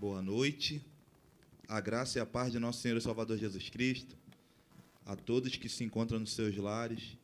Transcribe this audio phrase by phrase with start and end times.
[0.00, 0.80] Boa noite.
[1.66, 4.16] A graça e a paz de nosso Senhor e Salvador Jesus Cristo.
[5.04, 7.16] A todos que se encontram nos seus lares.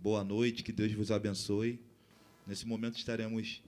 [0.00, 1.78] Boa noite, que Deus vos abençoe.
[2.44, 3.62] Nesse momento estaremos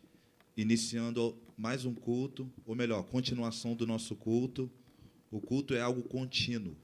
[0.56, 4.68] iniciando mais um culto, ou melhor, continuação do nosso culto.
[5.30, 6.74] O culto é algo contínuo.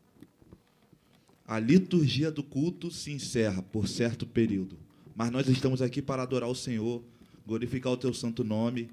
[1.45, 4.79] A liturgia do culto se encerra por certo período,
[5.17, 7.03] mas nós estamos aqui para adorar o Senhor,
[7.45, 8.93] glorificar o teu santo nome.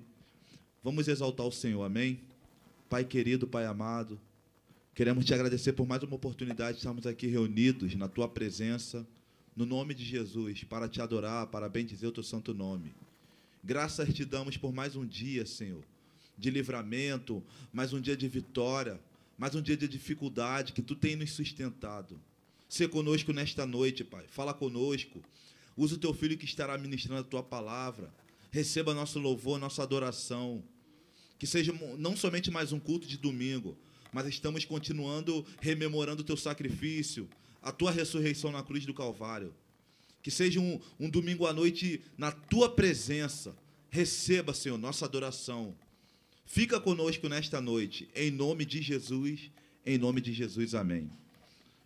[0.84, 2.31] Vamos exaltar o Senhor, amém?
[2.92, 4.20] Pai querido, Pai amado,
[4.94, 9.08] queremos te agradecer por mais uma oportunidade de estarmos aqui reunidos na tua presença,
[9.56, 12.94] no nome de Jesus, para te adorar, para bendizer o teu santo nome.
[13.64, 15.86] Graças te damos por mais um dia, Senhor,
[16.38, 17.42] de livramento,
[17.72, 19.00] mais um dia de vitória,
[19.38, 22.20] mais um dia de dificuldade que tu tem nos sustentado.
[22.68, 24.26] Ser conosco nesta noite, Pai.
[24.28, 25.24] Fala conosco.
[25.78, 28.14] Usa o teu filho que estará ministrando a tua palavra.
[28.52, 30.62] Receba nosso louvor, nossa adoração.
[31.42, 33.76] Que seja não somente mais um culto de domingo,
[34.14, 37.28] mas estamos continuando rememorando o teu sacrifício,
[37.64, 39.52] a tua ressurreição na cruz do Calvário.
[40.22, 43.58] Que seja um, um domingo à noite na tua presença.
[43.90, 45.76] Receba, Senhor, nossa adoração.
[46.46, 49.50] Fica conosco nesta noite, em nome de Jesus,
[49.84, 51.10] em nome de Jesus, amém.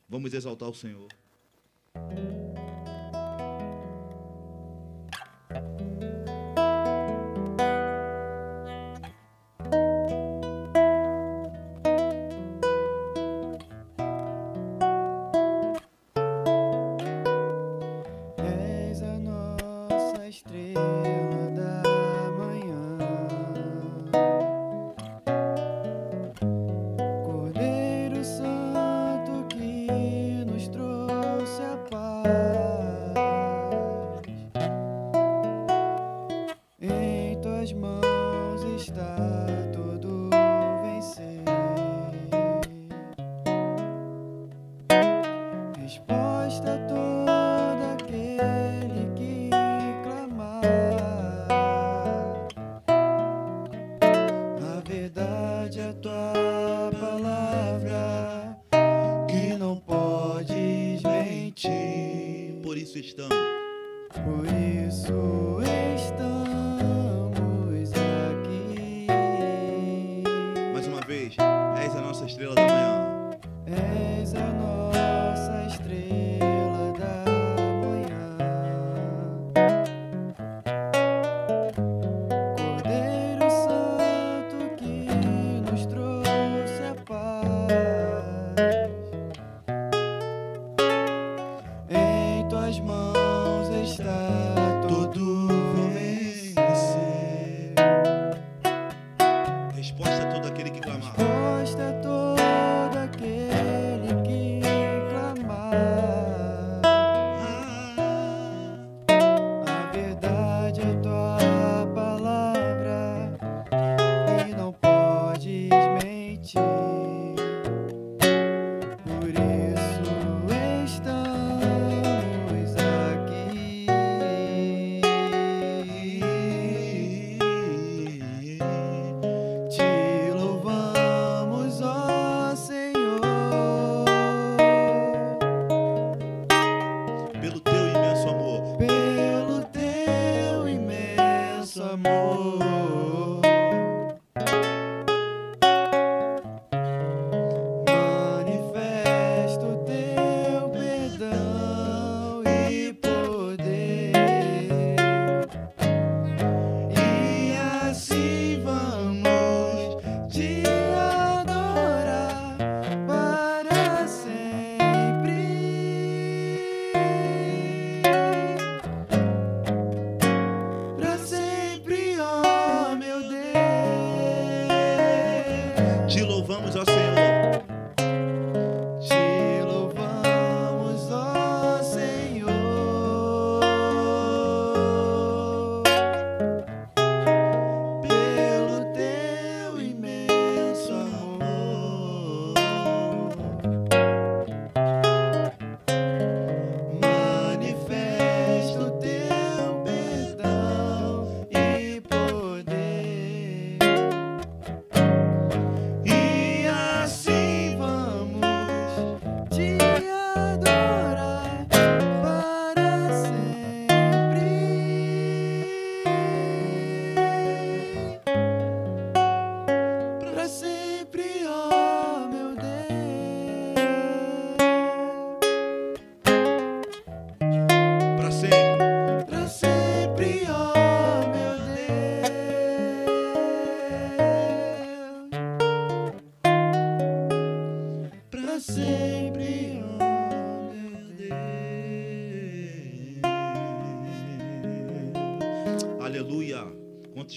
[0.09, 1.07] Vamos exaltar o Senhor.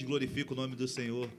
[0.09, 1.29] Quantos glorificam o nome do Senhor?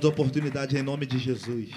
[0.00, 1.70] A oportunidade em nome de Jesus.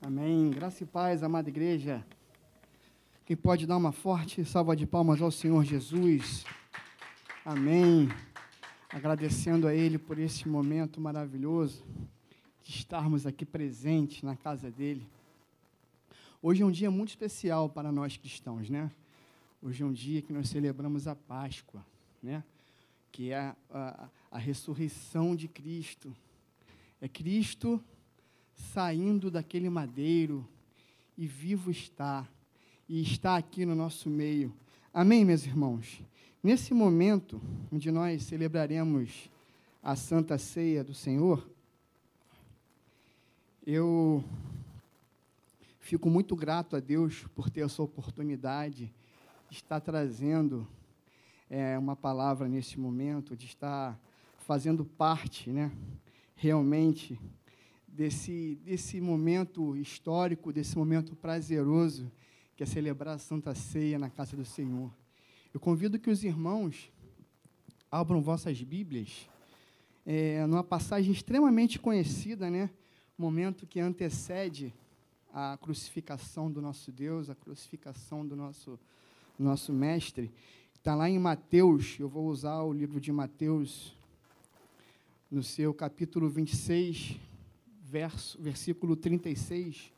[0.00, 0.50] Amém.
[0.50, 2.06] Graça e paz, amada igreja.
[3.26, 6.44] Quem pode dar uma forte salva de palmas ao Senhor Jesus.
[7.44, 8.08] Amém.
[8.88, 11.84] Agradecendo a Ele por esse momento maravilhoso
[12.62, 15.04] de estarmos aqui presentes na casa dele.
[16.40, 18.88] Hoje é um dia muito especial para nós cristãos, né?
[19.66, 21.82] Hoje é um dia que nós celebramos a Páscoa,
[22.22, 22.44] né?
[23.10, 26.14] Que é a, a, a ressurreição de Cristo.
[27.00, 27.82] É Cristo
[28.54, 30.46] saindo daquele madeiro
[31.16, 32.28] e vivo está,
[32.86, 34.54] e está aqui no nosso meio.
[34.92, 36.02] Amém, meus irmãos?
[36.42, 37.40] Nesse momento,
[37.72, 39.30] onde nós celebraremos
[39.82, 41.48] a Santa Ceia do Senhor,
[43.66, 44.22] eu
[45.80, 48.92] fico muito grato a Deus por ter essa oportunidade
[49.54, 50.66] estar trazendo
[51.48, 53.98] é, uma palavra nesse momento, de estar
[54.38, 55.70] fazendo parte, né,
[56.34, 57.18] realmente,
[57.86, 62.10] desse, desse momento histórico, desse momento prazeroso,
[62.56, 64.92] que é celebrar a Santa Ceia na casa do Senhor.
[65.52, 66.90] Eu convido que os irmãos
[67.90, 69.28] abram vossas Bíblias
[70.04, 72.68] é, numa passagem extremamente conhecida, né?
[73.16, 74.74] Momento que antecede
[75.32, 78.78] a crucificação do nosso Deus, a crucificação do nosso,
[79.38, 80.30] nosso Mestre.
[80.74, 83.94] Está lá em Mateus, eu vou usar o livro de Mateus,
[85.30, 87.18] no seu capítulo 26,
[87.82, 89.92] verso, versículo 36,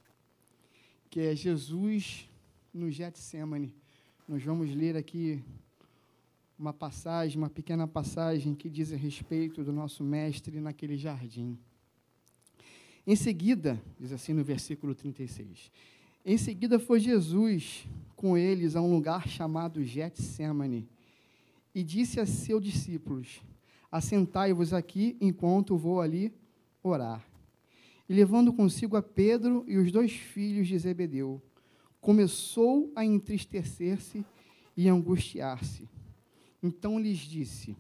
[1.10, 2.28] que é Jesus
[2.72, 3.74] no Getsemane.
[4.26, 5.42] Nós vamos ler aqui
[6.58, 11.58] uma passagem, uma pequena passagem que diz a respeito do nosso mestre naquele jardim.
[13.06, 15.70] Em seguida, diz assim no versículo 36,
[16.28, 17.86] em seguida foi Jesus
[18.16, 20.88] com eles a um lugar chamado Getsemane
[21.72, 23.40] e disse a seus discípulos:
[23.92, 26.34] Assentai-vos aqui enquanto vou ali
[26.82, 27.24] orar.
[28.08, 31.40] E levando consigo a Pedro e os dois filhos de Zebedeu,
[32.00, 34.24] começou a entristecer-se
[34.76, 35.88] e angustiar-se.
[36.60, 37.76] Então lhes disse: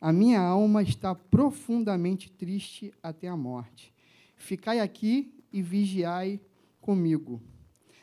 [0.00, 3.94] A minha alma está profundamente triste até a morte.
[4.36, 6.40] Ficai aqui e vigiai
[6.84, 7.40] comigo.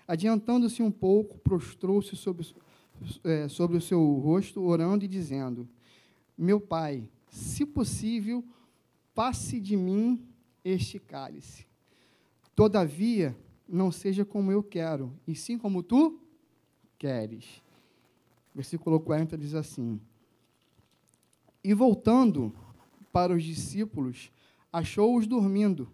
[0.07, 2.47] Adiantando-se um pouco, prostrou-se sobre,
[3.23, 5.69] é, sobre o seu rosto, orando e dizendo:
[6.35, 8.43] Meu pai, se possível,
[9.13, 10.27] passe de mim
[10.65, 11.67] este cálice.
[12.55, 13.37] Todavia,
[13.69, 16.19] não seja como eu quero, e sim como tu
[16.97, 17.61] queres.
[18.53, 20.01] Versículo 40 diz assim:
[21.63, 22.51] E voltando
[23.13, 24.31] para os discípulos,
[24.73, 25.87] achou-os dormindo,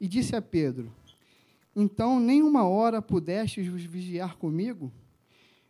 [0.00, 0.92] e disse a Pedro:
[1.74, 4.92] Então nem uma hora pudestes vos vigiar comigo?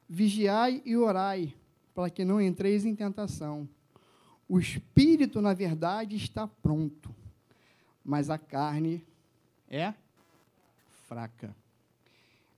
[0.08, 1.54] Vigiai e orai,
[1.94, 3.68] para que não entreis em tentação.
[4.48, 7.14] O espírito, na verdade, está pronto,
[8.04, 9.02] mas a carne
[9.68, 9.94] é
[11.06, 11.56] fraca.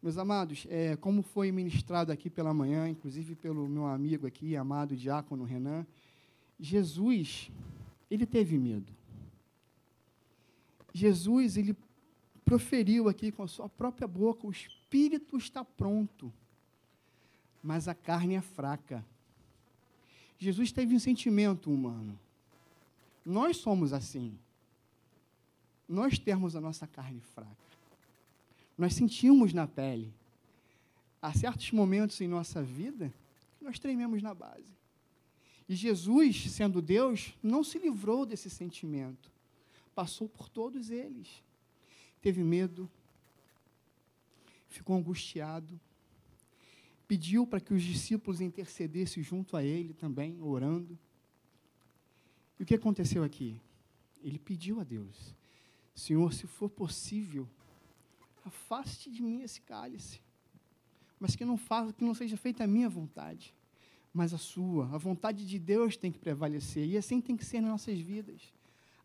[0.02, 4.96] Meus amados, é, como foi ministrado aqui pela manhã, inclusive pelo meu amigo aqui, amado
[4.96, 5.86] diácono Renan,
[6.58, 7.50] Jesus,
[8.10, 8.92] ele teve medo.
[10.92, 11.76] Jesus, ele
[12.46, 16.32] proferiu aqui com a sua própria boca: o espírito está pronto,
[17.62, 19.04] mas a carne é fraca.
[20.38, 22.18] Jesus teve um sentimento humano.
[23.24, 24.38] Nós somos assim.
[25.88, 27.50] Nós temos a nossa carne fraca.
[28.78, 30.12] Nós sentimos na pele.
[31.20, 33.12] Há certos momentos em nossa vida
[33.58, 34.76] que nós trememos na base.
[35.68, 39.30] E Jesus, sendo Deus, não se livrou desse sentimento.
[39.94, 41.42] Passou por todos eles.
[42.26, 42.90] Teve medo,
[44.66, 45.80] ficou angustiado,
[47.06, 50.98] pediu para que os discípulos intercedessem junto a ele também, orando.
[52.58, 53.60] E o que aconteceu aqui?
[54.24, 55.36] Ele pediu a Deus:
[55.94, 57.48] Senhor, se for possível,
[58.44, 60.20] afaste de mim esse cálice,
[61.20, 63.54] mas que não faça, que não seja feita a minha vontade,
[64.12, 64.92] mas a sua.
[64.92, 68.52] A vontade de Deus tem que prevalecer e assim tem que ser nas nossas vidas.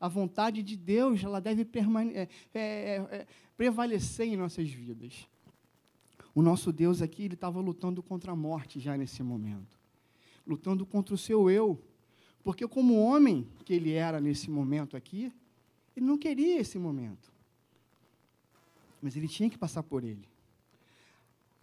[0.02, 5.28] A vontade de Deus ela deve é, é, é, prevalecer em nossas vidas.
[6.34, 9.78] O nosso Deus aqui ele estava lutando contra a morte já nesse momento,
[10.48, 11.80] lutando contra o seu eu,
[12.44, 15.32] porque como homem que ele era nesse momento aqui,
[15.96, 17.32] Ele não queria esse momento.
[19.02, 20.28] Mas ele tinha que passar por ele.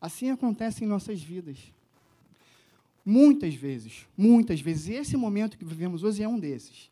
[0.00, 1.72] Assim acontece em nossas vidas.
[3.04, 6.90] Muitas vezes, muitas vezes, esse momento que vivemos hoje é um desses.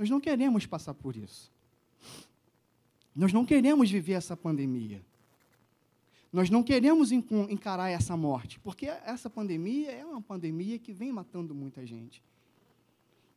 [0.00, 1.52] Nós não queremos passar por isso.
[3.14, 5.04] Nós não queremos viver essa pandemia.
[6.32, 11.54] Nós não queremos encarar essa morte, porque essa pandemia é uma pandemia que vem matando
[11.54, 12.22] muita gente.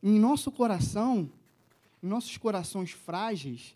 [0.02, 1.30] Em nosso coração,
[2.02, 3.76] em nossos corações frágeis,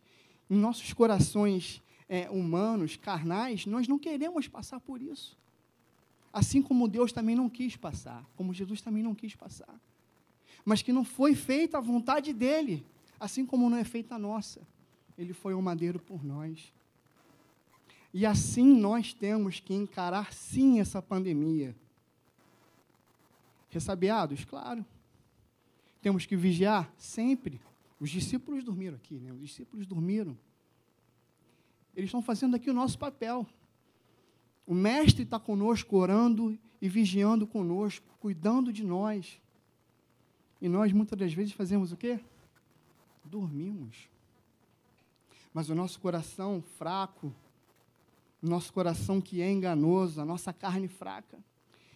[0.49, 5.37] em nossos corações é, humanos, carnais, nós não queremos passar por isso.
[6.31, 9.77] Assim como Deus também não quis passar, como Jesus também não quis passar.
[10.67, 12.85] Mas que não foi feita a vontade dele,
[13.17, 14.67] assim como não é feita a nossa.
[15.17, 16.73] Ele foi o madeiro por nós.
[18.13, 21.73] E assim nós temos que encarar sim essa pandemia.
[23.69, 24.43] Ressabiados?
[24.43, 24.85] Claro.
[26.01, 27.61] Temos que vigiar sempre.
[27.97, 29.31] Os discípulos dormiram aqui, né?
[29.31, 30.37] Os discípulos dormiram.
[31.95, 33.47] Eles estão fazendo aqui o nosso papel.
[34.65, 39.39] O Mestre está conosco, orando e vigiando conosco, cuidando de nós.
[40.61, 42.19] E nós, muitas das vezes, fazemos o quê?
[43.23, 44.09] Dormimos.
[45.53, 47.33] Mas o nosso coração fraco,
[48.41, 51.37] o nosso coração que é enganoso, a nossa carne fraca,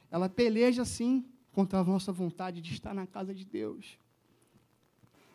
[0.10, 3.98] ela peleja, sim, contra a nossa vontade de estar na casa de Deus.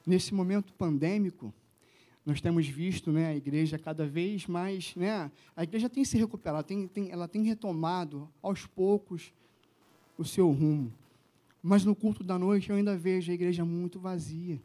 [0.06, 1.52] Nesse momento pandêmico,
[2.24, 6.66] nós temos visto né, a igreja cada vez mais, né, a igreja tem se recuperado,
[6.66, 9.32] tem, tem, ela tem retomado aos poucos
[10.18, 10.92] o seu rumo.
[11.62, 14.60] Mas no culto da noite eu ainda vejo a igreja muito vazia.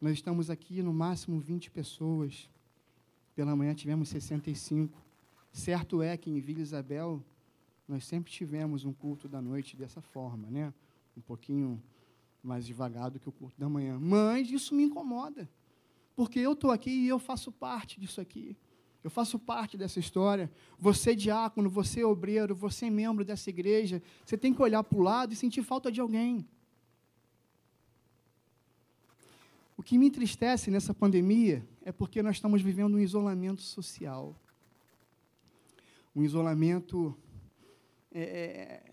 [0.00, 2.48] Nós estamos aqui no máximo 20 pessoas.
[3.34, 4.96] Pela manhã tivemos 65.
[5.52, 7.22] Certo é que em Vila Isabel
[7.88, 10.72] nós sempre tivemos um culto da noite dessa forma, né?
[11.16, 11.82] Um pouquinho
[12.42, 13.98] mais devagar do que o culto da manhã.
[13.98, 15.48] Mas isso me incomoda
[16.20, 18.54] porque eu estou aqui e eu faço parte disso aqui.
[19.02, 20.50] Eu faço parte dessa história.
[20.78, 25.32] Você, diácono, você, obreiro, você, membro dessa igreja, você tem que olhar para o lado
[25.32, 26.46] e sentir falta de alguém.
[29.76, 34.36] O que me entristece nessa pandemia é porque nós estamos vivendo um isolamento social.
[36.14, 37.16] Um isolamento
[38.12, 38.92] é,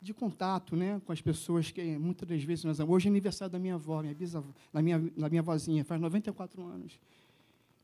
[0.00, 3.58] de contato né, com as pessoas que muitas das vezes nós Hoje é aniversário da
[3.58, 6.98] minha avó, minha bisavó, da minha, da minha vozinha, faz 94 anos.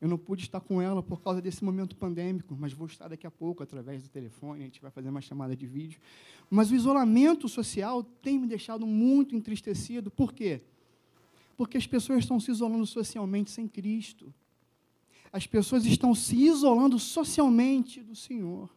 [0.01, 3.25] Eu não pude estar com ela por causa desse momento pandêmico, mas vou estar daqui
[3.25, 5.99] a pouco através do telefone, a gente vai fazer uma chamada de vídeo.
[6.49, 10.11] Mas o isolamento social tem me deixado muito entristecido.
[10.11, 10.61] Por quê?
[11.55, 14.33] Porque as pessoas estão se isolando socialmente sem Cristo.
[15.31, 18.69] As pessoas estão se isolando socialmente do Senhor.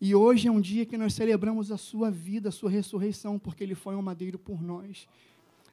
[0.00, 3.62] E hoje é um dia que nós celebramos a sua vida, a sua ressurreição, porque
[3.62, 5.06] ele foi um madeiro por nós.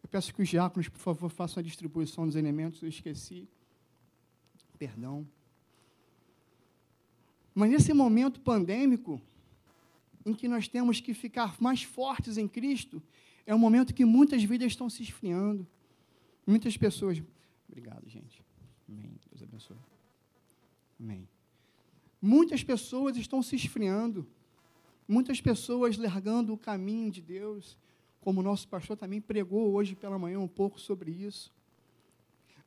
[0.01, 3.47] Eu peço que os diáconos, por favor, façam a distribuição dos elementos, eu esqueci.
[4.77, 5.27] Perdão.
[7.53, 9.21] Mas nesse momento pandêmico,
[10.25, 13.01] em que nós temos que ficar mais fortes em Cristo,
[13.45, 15.67] é um momento que muitas vidas estão se esfriando.
[16.45, 17.21] Muitas pessoas.
[17.67, 18.41] Obrigado, gente.
[18.87, 19.11] Amém.
[19.29, 19.77] Deus abençoe.
[20.99, 21.27] Amém.
[22.21, 24.27] Muitas pessoas estão se esfriando,
[25.07, 27.77] muitas pessoas largando o caminho de Deus,
[28.21, 31.51] como o nosso pastor também pregou hoje pela manhã um pouco sobre isso.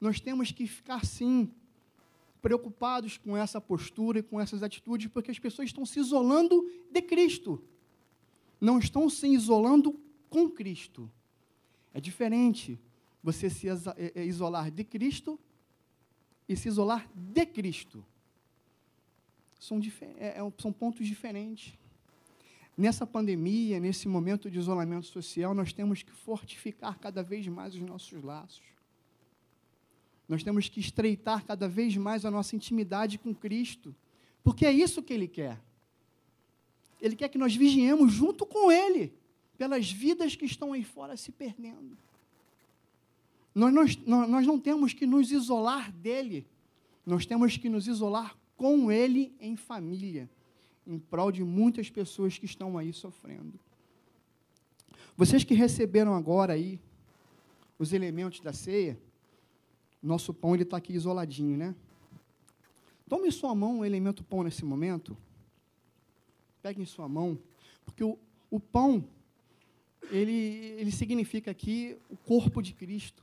[0.00, 1.50] Nós temos que ficar, sim,
[2.40, 7.00] preocupados com essa postura e com essas atitudes, porque as pessoas estão se isolando de
[7.00, 7.62] Cristo,
[8.60, 11.10] não estão se isolando com Cristo.
[11.94, 12.78] É diferente
[13.22, 13.74] você se é,
[14.14, 15.38] é, isolar de Cristo
[16.48, 18.04] e se isolar de Cristo
[19.62, 19.78] são,
[20.16, 21.78] é, são pontos diferentes.
[22.76, 27.80] Nessa pandemia, nesse momento de isolamento social, nós temos que fortificar cada vez mais os
[27.80, 28.62] nossos laços.
[30.28, 33.94] Nós temos que estreitar cada vez mais a nossa intimidade com Cristo,
[34.42, 35.60] porque é isso que Ele quer.
[37.00, 39.12] Ele quer que nós vigiemos junto com Ele,
[39.58, 41.96] pelas vidas que estão aí fora se perdendo.
[43.54, 46.46] Nós, nós, nós não temos que nos isolar dele,
[47.04, 50.30] nós temos que nos isolar com Ele em família,
[50.86, 53.58] em prol de muitas pessoas que estão aí sofrendo.
[55.16, 56.80] Vocês que receberam agora aí
[57.78, 58.98] os elementos da ceia,
[60.02, 61.74] nosso pão ele está aqui isoladinho, né?
[63.08, 65.16] Tome em sua mão o elemento pão nesse momento.
[66.62, 67.38] Pegue em sua mão,
[67.84, 68.18] porque o,
[68.50, 69.04] o pão
[70.10, 70.32] ele,
[70.78, 73.22] ele significa aqui o corpo de Cristo.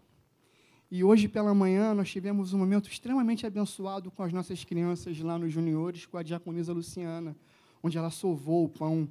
[0.92, 5.38] E hoje pela manhã nós tivemos um momento extremamente abençoado com as nossas crianças lá
[5.38, 7.36] nos juniores, com a diaconisa Luciana,
[7.82, 9.10] onde ela sovou o pão,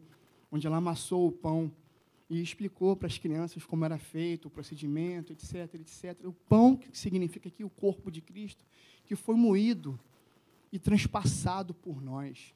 [0.50, 1.72] onde ela amassou o pão.
[2.30, 6.26] e explicou para as crianças como era feito o procedimento, etc, etc.
[6.26, 8.66] O pão, que significa aqui o corpo de Cristo,
[9.06, 9.98] que foi moído
[10.70, 12.54] e transpassado por nós.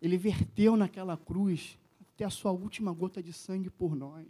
[0.00, 1.78] Ele verteu naquela cruz
[2.12, 4.26] até a sua última gota de sangue por nós.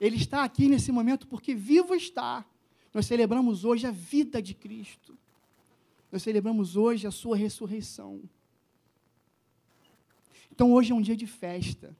[0.00, 2.44] Ele está aqui nesse momento porque vivo está.
[2.92, 5.16] Nós celebramos hoje a vida de Cristo.
[6.10, 8.22] Nós celebramos hoje a sua ressurreição.
[10.54, 11.96] Então hoje é um dia de festa.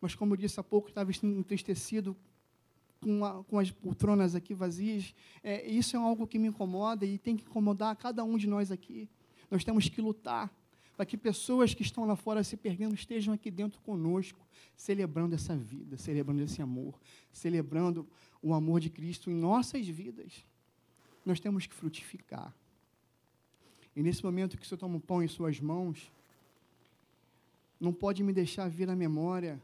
[0.00, 2.16] Mas como eu disse há pouco, estava entristecido
[3.00, 5.12] com, a, com, as poltronas aqui vazias.
[5.42, 8.70] É, isso é algo que me incomoda e tem que incomodar cada um de nós
[8.70, 9.08] aqui.
[9.50, 10.48] Nós temos que lutar
[10.96, 14.38] para que pessoas que estão lá fora se perdendo estejam aqui dentro conosco,
[14.76, 17.00] celebrando essa vida, celebrando esse amor,
[17.32, 18.06] celebrando
[18.40, 20.44] o amor de Cristo em nossas vidas.
[21.24, 22.54] Nós temos que frutificar.
[23.96, 26.12] E nesse momento que o Senhor toma o pão em suas mãos,
[27.80, 29.62] não pode me deixar vir à memória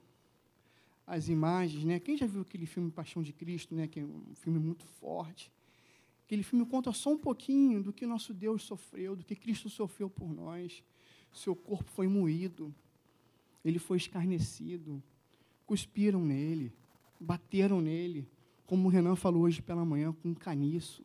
[1.06, 1.98] as imagens, né?
[1.98, 3.86] Quem já viu aquele filme Paixão de Cristo, né?
[3.86, 5.50] Que é um filme muito forte.
[6.24, 10.08] Aquele filme conta só um pouquinho do que nosso Deus sofreu, do que Cristo sofreu
[10.08, 10.82] por nós.
[11.32, 12.74] Seu corpo foi moído,
[13.64, 15.02] ele foi escarnecido,
[15.66, 16.72] cuspiram nele,
[17.18, 18.26] bateram nele,
[18.66, 21.04] como o Renan falou hoje pela manhã, com um caniço,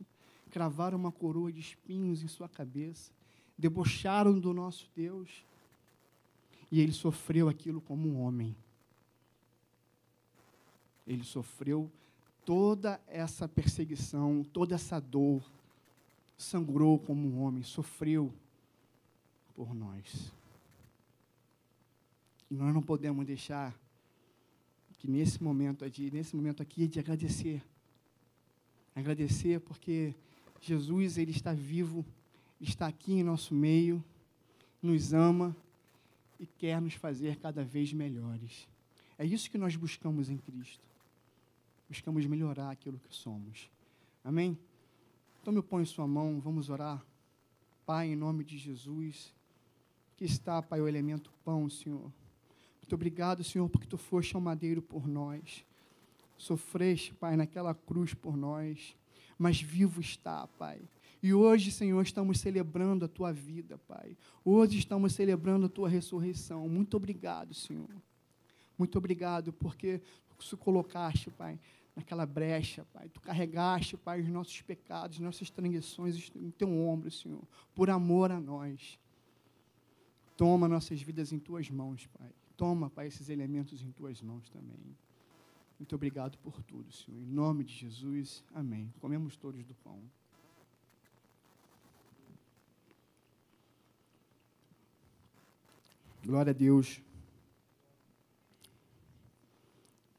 [0.50, 3.12] cravaram uma coroa de espinhos em sua cabeça,
[3.56, 5.44] debocharam do nosso Deus,
[6.70, 8.54] e ele sofreu aquilo como um homem.
[11.06, 11.90] Ele sofreu
[12.44, 15.42] toda essa perseguição, toda essa dor,
[16.36, 18.32] sangrou como um homem, sofreu
[19.54, 20.32] por nós.
[22.50, 23.74] E nós não podemos deixar
[24.98, 27.62] que nesse momento nesse momento aqui de agradecer.
[28.94, 30.14] Agradecer porque
[30.60, 32.04] Jesus ele está vivo,
[32.60, 34.02] está aqui em nosso meio,
[34.82, 35.56] nos ama
[36.38, 38.68] e quer nos fazer cada vez melhores.
[39.18, 40.86] É isso que nós buscamos em Cristo.
[41.88, 43.70] Buscamos melhorar aquilo que somos.
[44.22, 44.58] Amém?
[45.40, 47.04] Então, ponho em sua mão, vamos orar.
[47.86, 49.34] Pai, em nome de Jesus,
[50.16, 52.12] que está, Pai, o elemento pão, Senhor.
[52.80, 55.64] Muito obrigado, Senhor, porque Tu foste ao madeiro por nós.
[56.36, 58.96] Sofreste, Pai, naquela cruz por nós,
[59.38, 60.80] mas vivo está, Pai
[61.22, 64.16] e hoje, Senhor, estamos celebrando a tua vida, Pai.
[64.44, 66.68] Hoje estamos celebrando a tua ressurreição.
[66.68, 67.90] Muito obrigado, Senhor.
[68.76, 70.00] Muito obrigado, porque
[70.38, 71.58] tu colocaste, Pai,
[71.96, 73.08] naquela brecha, Pai.
[73.08, 77.42] Tu carregaste, Pai, os nossos pecados, nossas transgressões em teu ombro, Senhor,
[77.74, 78.98] por amor a nós.
[80.36, 82.30] Toma nossas vidas em tuas mãos, Pai.
[82.56, 84.96] Toma, Pai, esses elementos em tuas mãos também.
[85.76, 87.20] Muito obrigado por tudo, Senhor.
[87.20, 88.92] Em nome de Jesus, amém.
[89.00, 90.00] Comemos todos do pão.
[96.28, 97.00] Glória a Deus.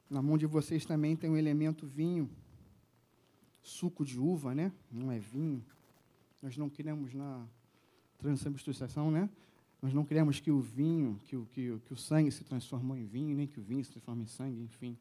[0.09, 2.27] Na mão de vocês também tem um elemento vinho,
[3.61, 4.71] suco de uva, né?
[4.91, 5.63] Não é vinho.
[6.41, 7.45] Nós não queremos na
[8.17, 9.29] transubstituição, né?
[9.83, 13.05] Nós não queremos que o vinho, que o, que, que o sangue se transformou em
[13.05, 14.97] vinho, nem que o vinho se transforme em sangue, enfim.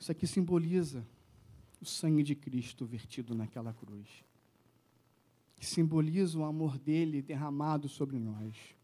[0.00, 1.06] Isso aqui simboliza
[1.82, 4.08] o sangue de Cristo vertido naquela cruz.
[5.54, 8.77] Que simboliza o amor dele derramado sobre nós.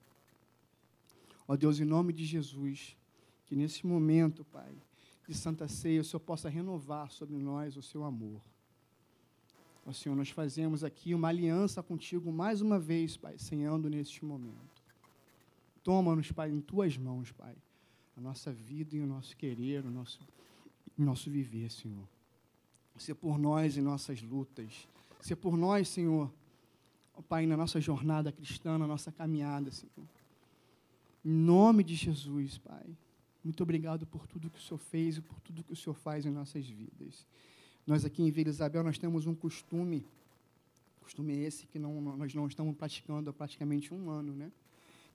[1.47, 2.97] Ó Deus, em nome de Jesus,
[3.45, 4.75] que nesse momento, Pai,
[5.29, 8.41] de Santa Ceia, o Senhor possa renovar sobre nós o seu amor.
[9.87, 14.83] Ó Senhor, nós fazemos aqui uma aliança contigo mais uma vez, Pai, senhando neste momento.
[15.83, 17.55] Toma-nos, Pai, em tuas mãos, Pai,
[18.17, 20.27] a nossa vida e o nosso querer, o nosso,
[20.99, 22.09] o nosso viver, Senhor.
[22.97, 24.89] Se por nós em nossas lutas,
[25.21, 26.33] se por nós, Senhor,
[27.29, 30.07] Pai, na nossa jornada cristã, na nossa caminhada, Senhor.
[31.25, 32.85] Em nome de Jesus, Pai.
[33.43, 36.27] Muito obrigado por tudo que o Senhor fez e por tudo que o Senhor faz
[36.27, 37.27] em nossas vidas.
[37.87, 40.07] Nós aqui em Vila Isabel, nós temos um costume,
[41.01, 44.53] costume esse que não, nós não estamos praticando há praticamente um ano, né?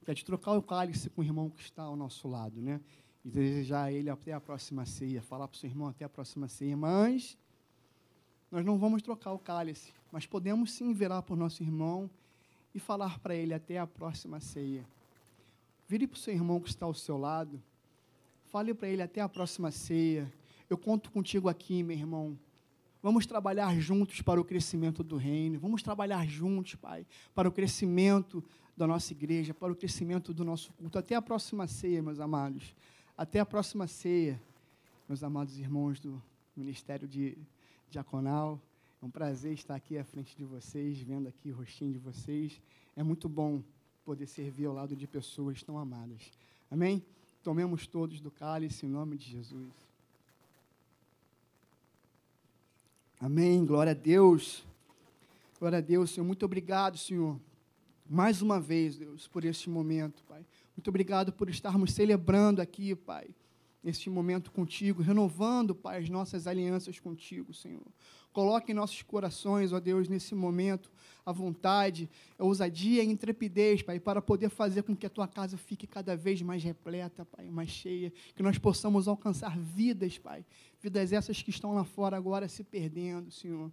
[0.04, 2.82] Que é de trocar o cálice com o irmão que está ao nosso lado, né?
[3.24, 6.10] E desejar a ele até a próxima ceia, falar para o seu irmão até a
[6.10, 6.76] próxima ceia.
[6.76, 7.38] Mas
[8.52, 12.10] nós não vamos trocar o cálice, mas podemos sim virar para o nosso irmão
[12.74, 14.84] e falar para ele até a próxima ceia.
[15.90, 17.60] Vire para o seu irmão que está ao seu lado.
[18.52, 20.32] Fale para ele até a próxima ceia.
[20.70, 22.38] Eu conto contigo aqui, meu irmão.
[23.02, 25.58] Vamos trabalhar juntos para o crescimento do reino.
[25.60, 28.44] Vamos trabalhar juntos, Pai, para o crescimento
[28.78, 31.00] da nossa igreja, para o crescimento do nosso culto.
[31.00, 32.76] Até a próxima ceia, meus amados.
[33.18, 34.40] Até a próxima ceia,
[35.08, 36.22] meus amados irmãos do
[36.56, 37.36] Ministério de
[37.90, 38.62] Diaconal.
[39.02, 42.62] É um prazer estar aqui à frente de vocês, vendo aqui o rostinho de vocês.
[42.96, 43.64] É muito bom
[44.10, 46.32] poder servir ao lado de pessoas tão amadas.
[46.72, 47.06] Amém?
[47.44, 49.72] Tomemos todos do cálice em nome de Jesus.
[53.20, 53.64] Amém.
[53.64, 54.66] Glória a Deus.
[55.60, 56.26] Glória a Deus, Senhor.
[56.26, 57.40] Muito obrigado, Senhor.
[58.10, 60.44] Mais uma vez, Deus, por este momento, Pai.
[60.76, 63.30] Muito obrigado por estarmos celebrando aqui, Pai,
[63.84, 67.86] este momento contigo, renovando, Pai, as nossas alianças contigo, Senhor.
[68.32, 70.92] Coloque em nossos corações, ó Deus, nesse momento,
[71.26, 75.28] a vontade, a ousadia e a intrepidez, Pai, para poder fazer com que a tua
[75.28, 80.46] casa fique cada vez mais repleta, Pai, mais cheia, que nós possamos alcançar vidas, Pai,
[80.80, 83.72] vidas essas que estão lá fora agora se perdendo, Senhor.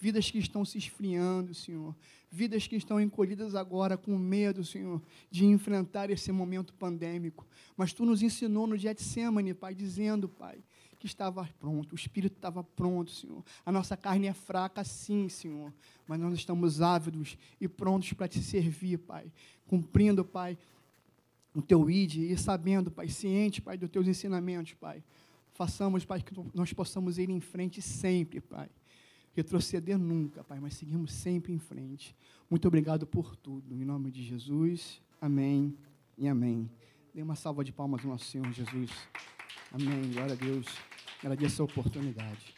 [0.00, 1.92] Vidas que estão se esfriando, Senhor,
[2.30, 7.44] vidas que estão encolhidas agora com medo, Senhor, de enfrentar esse momento pandêmico.
[7.76, 10.62] Mas Tu nos ensinou no Getsemane, Pai, dizendo, Pai,
[10.98, 13.44] que estava pronto, o Espírito estava pronto, Senhor.
[13.64, 15.72] A nossa carne é fraca, sim, Senhor,
[16.06, 19.30] mas nós estamos ávidos e prontos para Te servir, Pai,
[19.66, 20.58] cumprindo, Pai,
[21.54, 25.02] o Teu id e sabendo, Pai, ciente, Pai, dos Teus ensinamentos, Pai.
[25.52, 28.68] Façamos, Pai, que nós possamos ir em frente sempre, Pai
[29.38, 32.14] retroceder nunca, Pai, mas seguimos sempre em frente.
[32.50, 33.72] Muito obrigado por tudo.
[33.72, 35.76] Em nome de Jesus, amém
[36.16, 36.68] e amém.
[37.14, 38.90] Dê uma salva de palmas ao nosso Senhor Jesus.
[39.70, 40.12] Amém.
[40.12, 40.66] Glória a Deus.
[41.22, 42.54] Agradeço a oportunidade.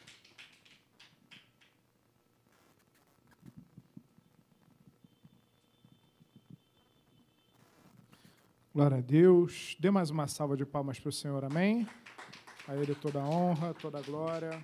[8.73, 9.77] Glória a Deus.
[9.81, 11.45] Dê mais uma salva de palmas para o Senhor.
[11.45, 11.89] Amém.
[12.69, 14.63] A Ele toda a honra, toda a glória.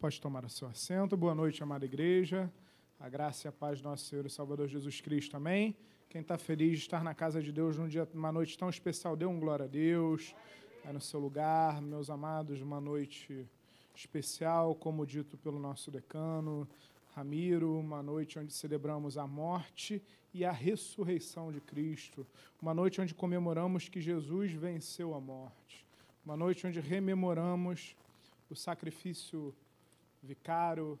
[0.00, 1.16] Pode tomar o seu assento.
[1.16, 2.50] Boa noite, amada igreja.
[3.02, 5.36] A graça e a paz do nosso Senhor e Salvador Jesus Cristo.
[5.36, 5.76] Amém.
[6.08, 9.16] Quem está feliz de estar na casa de Deus num dia, uma noite tão especial,
[9.16, 10.36] dê um glória a Deus.
[10.84, 13.44] Aí no seu lugar, meus amados, uma noite
[13.92, 16.68] especial, como dito pelo nosso decano
[17.12, 20.00] Ramiro, uma noite onde celebramos a morte
[20.32, 22.24] e a ressurreição de Cristo,
[22.60, 25.84] uma noite onde comemoramos que Jesus venceu a morte,
[26.24, 27.96] uma noite onde rememoramos
[28.48, 29.52] o sacrifício
[30.22, 30.96] vicário,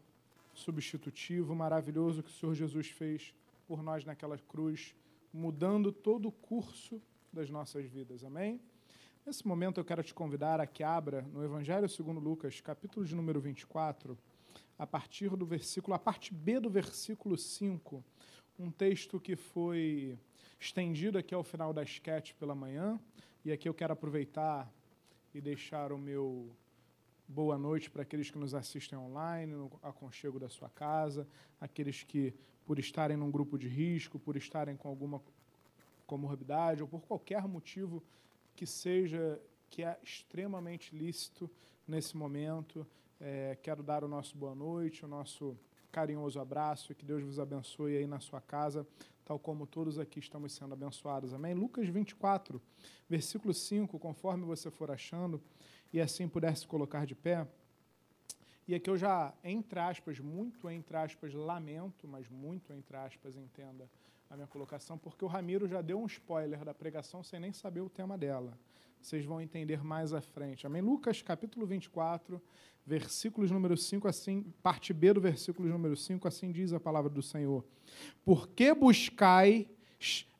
[0.54, 3.34] substitutivo, maravilhoso que o Senhor Jesus fez
[3.66, 4.94] por nós naquela cruz,
[5.32, 7.00] mudando todo o curso
[7.32, 8.22] das nossas vidas.
[8.24, 8.60] Amém?
[9.24, 13.14] Nesse momento eu quero te convidar a que abra no Evangelho segundo Lucas, capítulo de
[13.14, 14.18] número 24,
[14.78, 18.04] a partir do versículo, a parte B do versículo 5,
[18.58, 20.18] um texto que foi
[20.58, 23.00] estendido aqui ao final da esquete pela manhã,
[23.44, 24.70] e aqui eu quero aproveitar
[25.34, 26.54] e deixar o meu
[27.28, 31.26] boa noite para aqueles que nos assistem online, no aconchego da sua casa,
[31.60, 32.34] aqueles que,
[32.66, 35.22] por estarem num grupo de risco, por estarem com alguma
[36.06, 38.02] comorbidade ou por qualquer motivo
[38.54, 41.50] que seja que é extremamente lícito
[41.88, 42.86] nesse momento,
[43.18, 45.56] é, quero dar o nosso boa noite, o nosso
[45.90, 48.86] carinhoso abraço e que Deus vos abençoe aí na sua casa,
[49.24, 51.32] tal como todos aqui estamos sendo abençoados.
[51.32, 51.54] Amém?
[51.54, 52.60] Lucas 24,
[53.08, 55.40] versículo 5, conforme você for achando,
[55.92, 57.46] e assim pudesse colocar de pé.
[58.66, 63.88] E aqui eu já, entre aspas, muito entre aspas, lamento, mas muito entre aspas, entenda
[64.30, 67.80] a minha colocação, porque o Ramiro já deu um spoiler da pregação sem nem saber
[67.82, 68.58] o tema dela.
[68.98, 70.66] Vocês vão entender mais à frente.
[70.66, 70.80] Amém?
[70.80, 72.40] Lucas capítulo 24,
[72.86, 77.20] versículos número 5, assim, parte B do versículo número 5, assim diz a palavra do
[77.20, 77.64] Senhor.
[78.24, 79.68] Por que buscai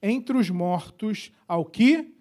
[0.01, 2.15] entre os mortos ao que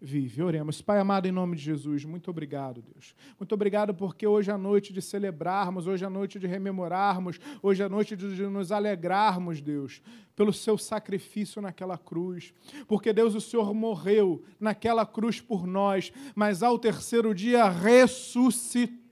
[0.00, 0.42] vive.
[0.42, 0.80] Oremos.
[0.80, 3.14] Pai amado, em nome de Jesus, muito obrigado, Deus.
[3.38, 7.40] Muito obrigado porque hoje é a noite de celebrarmos, hoje é a noite de rememorarmos,
[7.62, 10.00] hoje é a noite de nos alegrarmos, Deus,
[10.36, 12.54] pelo seu sacrifício naquela cruz.
[12.86, 19.07] Porque, Deus, o Senhor morreu naquela cruz por nós, mas ao terceiro dia ressuscitou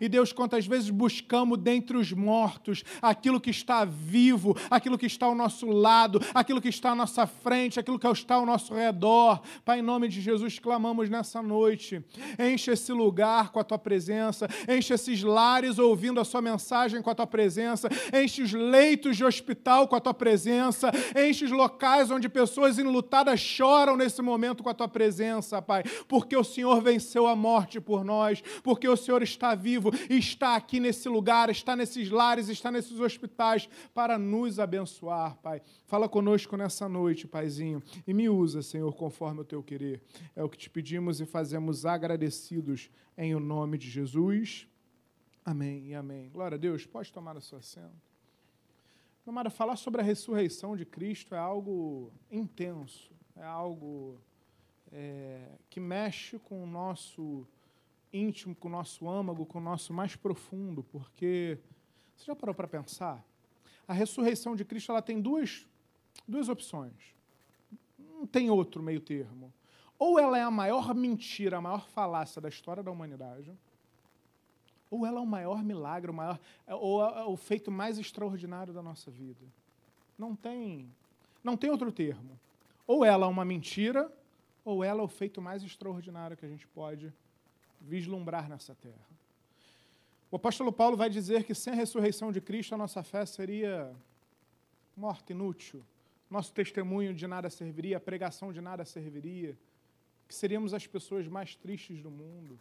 [0.00, 5.26] e Deus, quantas vezes buscamos dentre os mortos aquilo que está vivo, aquilo que está
[5.26, 9.40] ao nosso lado, aquilo que está à nossa frente, aquilo que está ao nosso redor.
[9.64, 12.02] Pai, em nome de Jesus, clamamos nessa noite.
[12.38, 17.10] Enche esse lugar com a tua presença, enche esses lares ouvindo a sua mensagem com
[17.10, 22.10] a tua presença, enche os leitos de hospital com a tua presença, enche os locais
[22.10, 27.26] onde pessoas enlutadas choram nesse momento com a tua presença, Pai, porque o Senhor venceu
[27.26, 32.10] a morte por nós, porque o Senhor está vivo está aqui nesse lugar, está nesses
[32.10, 35.62] lares, está nesses hospitais para nos abençoar, Pai.
[35.86, 40.02] Fala conosco nessa noite, Paizinho, e me usa, Senhor, conforme o teu querer.
[40.34, 44.68] É o que te pedimos e fazemos agradecidos em o nome de Jesus.
[45.44, 46.28] Amém e amém.
[46.30, 46.84] Glória a Deus.
[46.84, 48.06] Pode tomar a sua assento.
[49.26, 54.20] Amada, falar sobre a ressurreição de Cristo é algo intenso, é algo
[54.92, 57.44] é, que mexe com o nosso
[58.16, 61.58] íntimo, com o nosso âmago, com o nosso mais profundo, porque
[62.16, 63.24] você já parou para pensar?
[63.86, 65.66] a ressurreição de Cristo ela tem duas,
[66.26, 67.14] duas opções.
[67.98, 69.52] Não tem outro meio termo.
[69.98, 73.50] Ou ela é a maior mentira, a maior falácia da história da humanidade,
[74.90, 76.38] ou ela é o maior milagre, o, maior,
[76.68, 79.44] ou é o feito mais extraordinário da nossa vida.
[80.18, 80.92] Não tem,
[81.42, 82.38] não tem outro termo.
[82.86, 84.12] Ou ela é uma mentira,
[84.64, 87.12] ou ela é o feito mais extraordinário que a gente pode
[87.86, 89.06] vislumbrar nessa terra.
[90.30, 93.94] O apóstolo Paulo vai dizer que sem a ressurreição de Cristo a nossa fé seria
[94.96, 95.84] morta, inútil.
[96.28, 99.56] Nosso testemunho de nada serviria, a pregação de nada serviria,
[100.26, 102.58] que seríamos as pessoas mais tristes do mundo.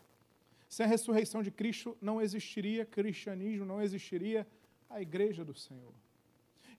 [0.69, 4.45] Sem a ressurreição de Cristo não existiria cristianismo, não existiria
[4.88, 5.93] a igreja do Senhor.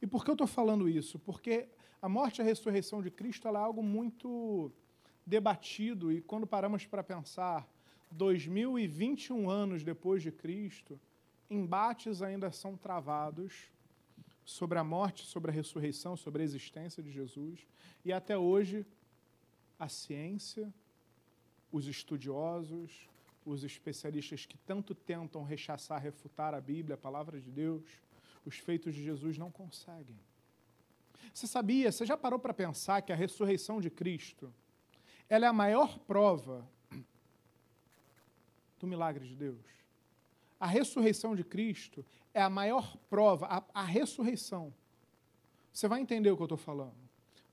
[0.01, 1.19] E por que eu estou falando isso?
[1.19, 1.69] Porque
[2.01, 4.71] a morte e a ressurreição de Cristo é algo muito
[5.27, 7.69] debatido e quando paramos para pensar
[8.11, 10.99] 2021 anos depois de Cristo,
[11.51, 13.71] embates ainda são travados
[14.45, 17.67] sobre a morte, sobre a ressurreição, sobre a existência de Jesus.
[18.05, 18.87] E até hoje,
[19.79, 20.73] a ciência,
[21.71, 23.09] os estudiosos,
[23.45, 27.85] os especialistas que tanto tentam rechaçar, refutar a Bíblia, a palavra de Deus,
[28.45, 30.19] os feitos de Jesus não conseguem.
[31.35, 34.53] Você sabia, você já parou para pensar que a ressurreição de Cristo,
[35.29, 36.67] ela é a maior prova
[38.79, 39.65] do milagre de Deus.
[40.59, 44.73] A ressurreição de Cristo é a maior prova, a, a ressurreição.
[45.73, 46.97] Você vai entender o que eu estou falando.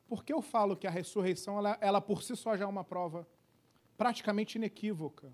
[0.07, 2.83] Por que eu falo que a ressurreição, ela, ela por si só já é uma
[2.83, 3.27] prova
[3.97, 5.31] praticamente inequívoca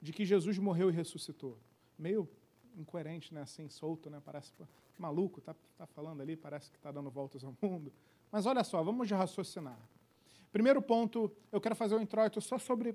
[0.00, 1.56] de que Jesus morreu e ressuscitou?
[1.98, 2.28] Meio
[2.76, 3.42] incoerente, né?
[3.42, 4.20] assim, solto, né?
[4.24, 4.52] parece
[4.98, 7.92] maluco, está tá falando ali, parece que está dando voltas ao mundo.
[8.30, 9.78] Mas olha só, vamos de raciocinar.
[10.52, 12.94] Primeiro ponto, eu quero fazer um introito só sobre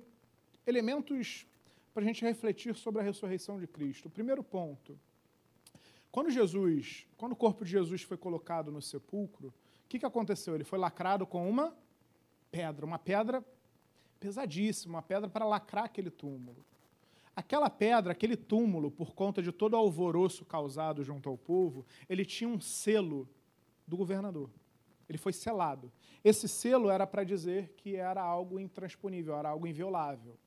[0.68, 1.48] elementos
[1.96, 4.08] para a gente refletir sobre a ressurreição de Cristo.
[4.08, 5.00] O primeiro ponto.
[6.12, 10.56] Quando Jesus, quando o corpo de Jesus foi colocado no sepulcro, o que, que aconteceu?
[10.56, 11.74] Ele foi lacrado com uma
[12.52, 13.42] pedra, uma pedra
[14.20, 16.66] pesadíssima, uma pedra para lacrar aquele túmulo.
[17.34, 22.26] Aquela pedra, aquele túmulo, por conta de todo o alvoroço causado junto ao povo, ele
[22.26, 23.26] tinha um selo
[23.88, 24.50] do governador.
[25.08, 25.90] Ele foi selado.
[26.26, 30.38] Esse selo era para dizer que era algo intransponível, era algo inviolável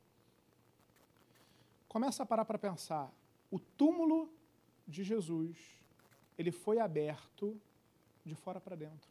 [1.88, 3.12] começa a parar para pensar.
[3.50, 4.30] O túmulo
[4.86, 5.56] de Jesus,
[6.36, 7.58] ele foi aberto
[8.24, 9.08] de fora para dentro.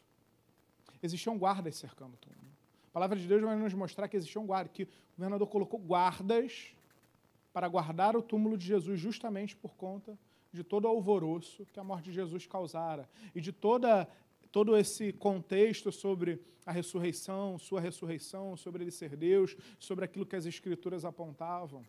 [1.02, 2.48] Existiam guardas cercando o túmulo.
[2.90, 6.74] A palavra de Deus vai nos mostrar que existiam guardas, que o governador colocou guardas
[7.54, 10.18] para guardar o túmulo de Jesus justamente por conta
[10.52, 14.08] de todo o alvoroço que a morte de Jesus causara e de toda
[14.52, 20.36] todo esse contexto sobre a ressurreição, sua ressurreição, sobre ele ser Deus, sobre aquilo que
[20.36, 21.86] as escrituras apontavam.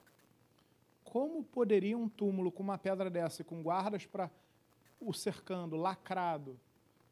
[1.09, 4.31] Como poderia um túmulo com uma pedra dessa e com guardas para
[5.01, 6.61] o cercando, lacrado,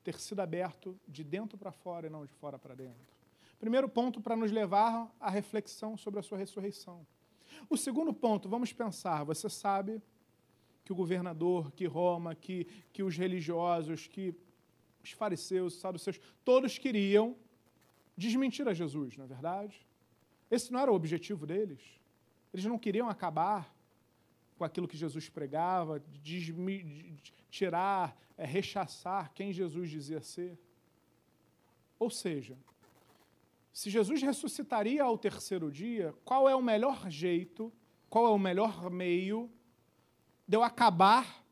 [0.04, 3.16] ter sido aberto de dentro para fora e não de fora para dentro?
[3.58, 7.06] Primeiro ponto para nos levar à reflexão sobre a sua ressurreição.
[7.70, 10.02] O segundo ponto, vamos pensar, você sabe
[10.84, 14.34] que o governador, que Roma, que, que os religiosos, que
[15.02, 17.34] os fariseus, os saduceus, todos queriam
[18.14, 19.86] desmentir a Jesus, não é verdade?
[20.50, 21.80] Esse não era o objetivo deles.
[22.52, 23.74] Eles não queriam acabar
[24.56, 26.02] com aquilo que Jesus pregava,
[27.50, 30.58] tirar, é, rechaçar quem Jesus dizia ser.
[31.98, 32.56] Ou seja,
[33.72, 37.72] se Jesus ressuscitaria ao terceiro dia, qual é o melhor jeito,
[38.08, 39.50] qual é o melhor meio
[40.48, 41.44] de eu acabar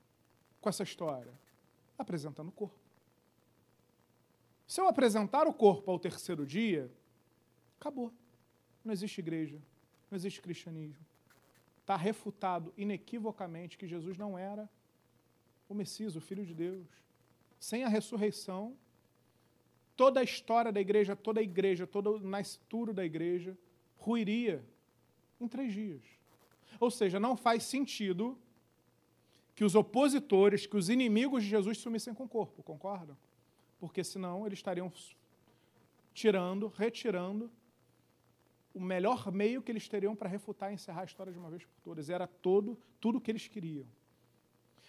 [0.61, 1.33] com essa história?
[1.99, 2.79] Apresentando o corpo.
[4.67, 6.91] Se eu apresentar o corpo ao terceiro dia,
[7.79, 8.13] acabou.
[8.83, 9.63] Não existe igreja,
[10.11, 11.05] não existe cristianismo
[11.85, 14.69] está refutado inequivocamente que Jesus não era
[15.69, 16.87] o Messias, o Filho de Deus.
[17.61, 18.75] Sem a ressurreição,
[19.95, 23.57] toda a história da igreja, toda a igreja, todo o nascituro da igreja
[23.99, 24.65] ruiria
[25.39, 26.03] em três dias.
[26.81, 28.39] Ou seja, não faz sentido
[29.55, 33.17] que os opositores, que os inimigos de Jesus sumissem com o corpo, concordam?
[33.79, 34.91] Porque senão eles estariam
[36.15, 37.51] tirando, retirando
[38.75, 41.65] o melhor meio que eles teriam para refutar e encerrar a história de uma vez
[41.65, 42.11] por todas.
[42.11, 43.87] Era todo, tudo o que eles queriam.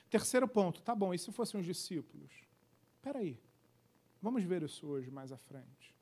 [0.09, 2.31] Terceiro ponto, tá bom, e se fossem os discípulos?
[2.95, 3.38] Espera aí,
[4.21, 5.95] vamos ver isso hoje mais à frente.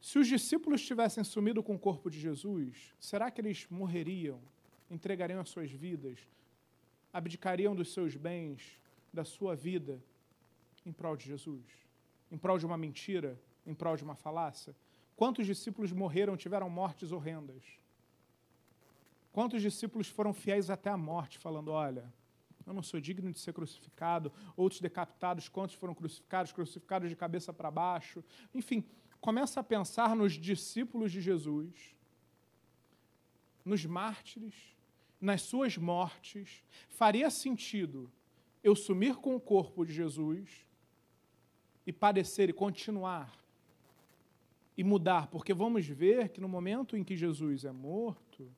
[0.00, 4.40] Se os discípulos tivessem sumido com o corpo de Jesus, será que eles morreriam,
[4.90, 6.18] entregariam as suas vidas,
[7.12, 8.80] abdicariam dos seus bens,
[9.12, 10.02] da sua vida,
[10.84, 11.64] em prol de Jesus?
[12.30, 13.38] Em prol de uma mentira?
[13.66, 14.74] Em prol de uma falácia?
[15.18, 17.64] Quantos discípulos morreram, tiveram mortes horrendas?
[19.32, 22.14] Quantos discípulos foram fiéis até a morte, falando: olha,
[22.64, 24.32] eu não sou digno de ser crucificado.
[24.56, 28.22] Outros decapitados, quantos foram crucificados, crucificados de cabeça para baixo.
[28.54, 28.84] Enfim,
[29.20, 31.96] começa a pensar nos discípulos de Jesus,
[33.64, 34.54] nos mártires,
[35.20, 36.62] nas suas mortes.
[36.90, 38.08] Faria sentido
[38.62, 40.64] eu sumir com o corpo de Jesus
[41.84, 43.47] e padecer e continuar
[44.78, 48.48] e mudar, porque vamos ver que no momento em que Jesus é morto,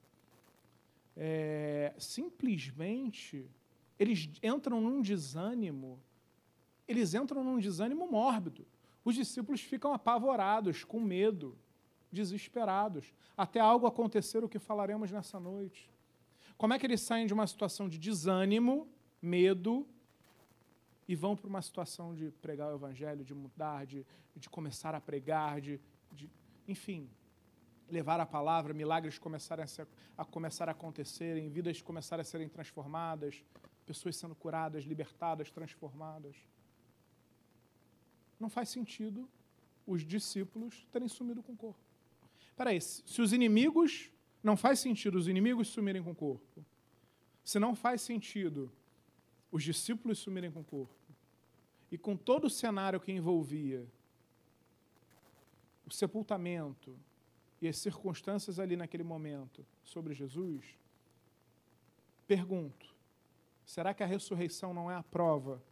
[1.17, 3.51] é, simplesmente
[3.99, 5.99] eles entram num desânimo,
[6.87, 8.67] eles entram num desânimo mórbido.
[9.03, 11.57] Os discípulos ficam apavorados, com medo,
[12.13, 15.91] desesperados, até algo acontecer, o que falaremos nessa noite.
[16.59, 18.87] Como é que eles saem de uma situação de desânimo,
[19.23, 19.87] medo,
[21.09, 24.07] e vão para uma situação de pregar o evangelho, de mudar, de,
[24.37, 25.81] de começar a pregar, de,
[26.13, 26.31] de,
[26.67, 27.09] enfim,
[27.89, 29.87] levar a palavra, milagres começarem a, ser,
[30.17, 33.45] a começar a acontecerem, vidas começarem a serem transformadas,
[33.85, 36.37] pessoas sendo curadas, libertadas, transformadas.
[38.39, 39.29] Não faz sentido
[39.87, 41.81] os discípulos terem sumido com o corpo.
[42.57, 44.11] Peraí, se os inimigos.
[44.43, 46.65] Não faz sentido os inimigos sumirem com o corpo.
[47.45, 48.73] Se não faz sentido
[49.51, 50.95] os discípulos sumirem com o corpo.
[51.91, 53.87] E com todo o cenário que envolvia
[55.91, 56.97] o sepultamento
[57.61, 60.65] e as circunstâncias ali naquele momento sobre Jesus,
[62.27, 62.95] pergunto:
[63.65, 65.63] será que a ressurreição não é a prova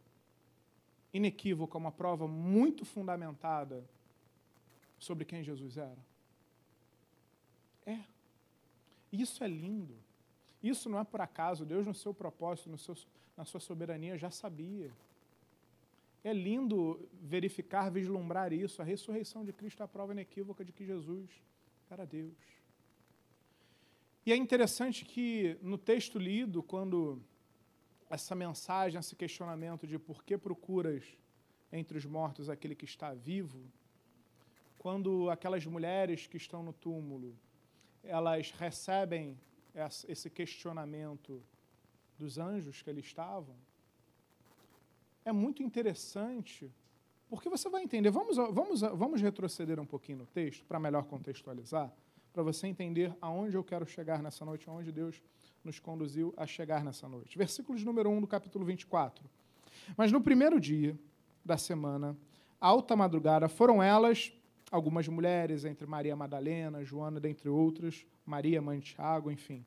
[1.13, 3.83] inequívoca, uma prova muito fundamentada
[4.99, 5.97] sobre quem Jesus era?
[7.85, 7.99] É.
[9.11, 9.95] Isso é lindo.
[10.61, 11.65] Isso não é por acaso.
[11.65, 12.95] Deus, no seu propósito, no seu,
[13.35, 14.91] na sua soberania, já sabia.
[16.23, 18.81] É lindo verificar, vislumbrar isso.
[18.81, 21.29] A ressurreição de Cristo é a prova inequívoca de que Jesus
[21.89, 22.37] era Deus.
[24.25, 27.21] E é interessante que no texto lido, quando
[28.09, 31.03] essa mensagem, esse questionamento de por que procuras
[31.71, 33.63] entre os mortos aquele que está vivo,
[34.77, 37.35] quando aquelas mulheres que estão no túmulo,
[38.03, 39.37] elas recebem
[40.07, 41.43] esse questionamento
[42.17, 43.55] dos anjos que ali estavam,
[45.29, 46.71] é muito interessante,
[47.29, 48.09] porque você vai entender.
[48.09, 51.91] Vamos, vamos, vamos retroceder um pouquinho no texto, para melhor contextualizar,
[52.33, 55.21] para você entender aonde eu quero chegar nessa noite, aonde Deus
[55.63, 57.37] nos conduziu a chegar nessa noite.
[57.37, 59.23] Versículos número 1 do capítulo 24.
[59.95, 60.97] Mas no primeiro dia
[61.43, 62.17] da semana,
[62.59, 64.31] alta madrugada, foram elas,
[64.71, 69.65] algumas mulheres, entre Maria Madalena, Joana, dentre outras, Maria, mãe Tiago, enfim,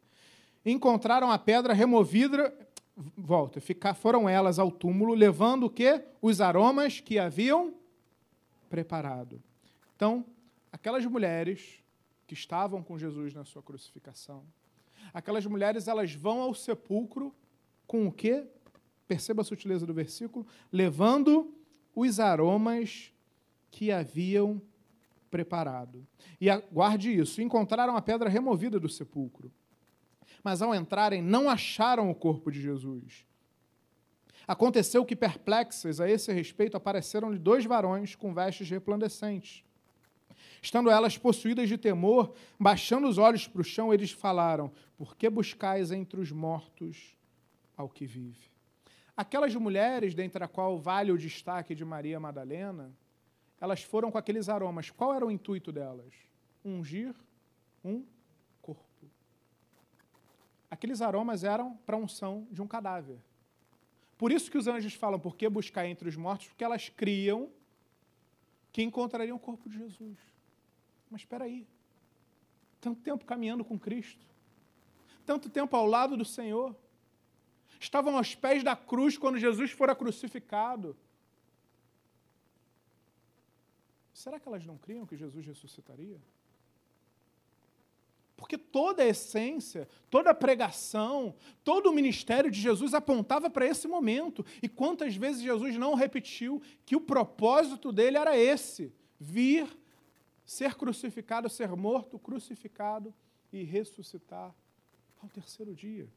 [0.65, 2.55] encontraram a pedra removida,
[2.97, 6.05] volta, ficar, foram elas ao túmulo, levando o quê?
[6.21, 7.75] Os aromas que haviam
[8.69, 9.43] preparado.
[9.97, 10.25] Então,
[10.71, 11.83] aquelas mulheres
[12.27, 14.45] que estavam com Jesus na sua crucificação,
[15.13, 17.35] aquelas mulheres, elas vão ao sepulcro
[17.87, 18.47] com o quê?
[19.07, 21.55] Perceba a sutileza do versículo, levando
[21.95, 23.13] os aromas
[23.71, 24.61] que haviam
[25.31, 26.07] preparado.
[26.41, 29.51] E guarde isso, encontraram a pedra removida do sepulcro
[30.43, 33.27] mas ao entrarem não acharam o corpo de Jesus.
[34.47, 39.65] Aconteceu que, perplexas a esse respeito, apareceram-lhe dois varões com vestes resplandecentes.
[40.61, 45.29] Estando elas possuídas de temor, baixando os olhos para o chão, eles falaram: Por que
[45.31, 47.17] buscais entre os mortos
[47.77, 48.51] ao que vive?
[49.17, 52.93] Aquelas mulheres, dentre a qual vale o destaque de Maria Madalena,
[53.61, 54.91] elas foram com aqueles aromas.
[54.91, 56.13] Qual era o intuito delas?
[56.65, 57.15] Ungir
[57.85, 58.05] um
[60.73, 63.19] aqueles aromas eram para a unção de um cadáver.
[64.17, 66.47] Por isso que os anjos falam, por que buscar entre os mortos?
[66.47, 67.51] Porque elas criam
[68.73, 70.17] que encontrariam o corpo de Jesus.
[71.11, 71.67] Mas espera aí,
[72.81, 74.25] tanto tempo caminhando com Cristo,
[75.27, 76.75] tanto tempo ao lado do Senhor,
[77.79, 80.97] estavam aos pés da cruz quando Jesus fora crucificado.
[84.15, 86.19] Será que elas não criam que Jesus ressuscitaria?
[88.43, 91.33] Porque toda a essência, toda a pregação,
[91.63, 94.45] todo o ministério de Jesus apontava para esse momento.
[94.61, 99.69] E quantas vezes Jesus não repetiu que o propósito dele era esse: vir,
[100.45, 103.15] ser crucificado, ser morto, crucificado
[103.53, 104.53] e ressuscitar
[105.23, 106.09] ao terceiro dia.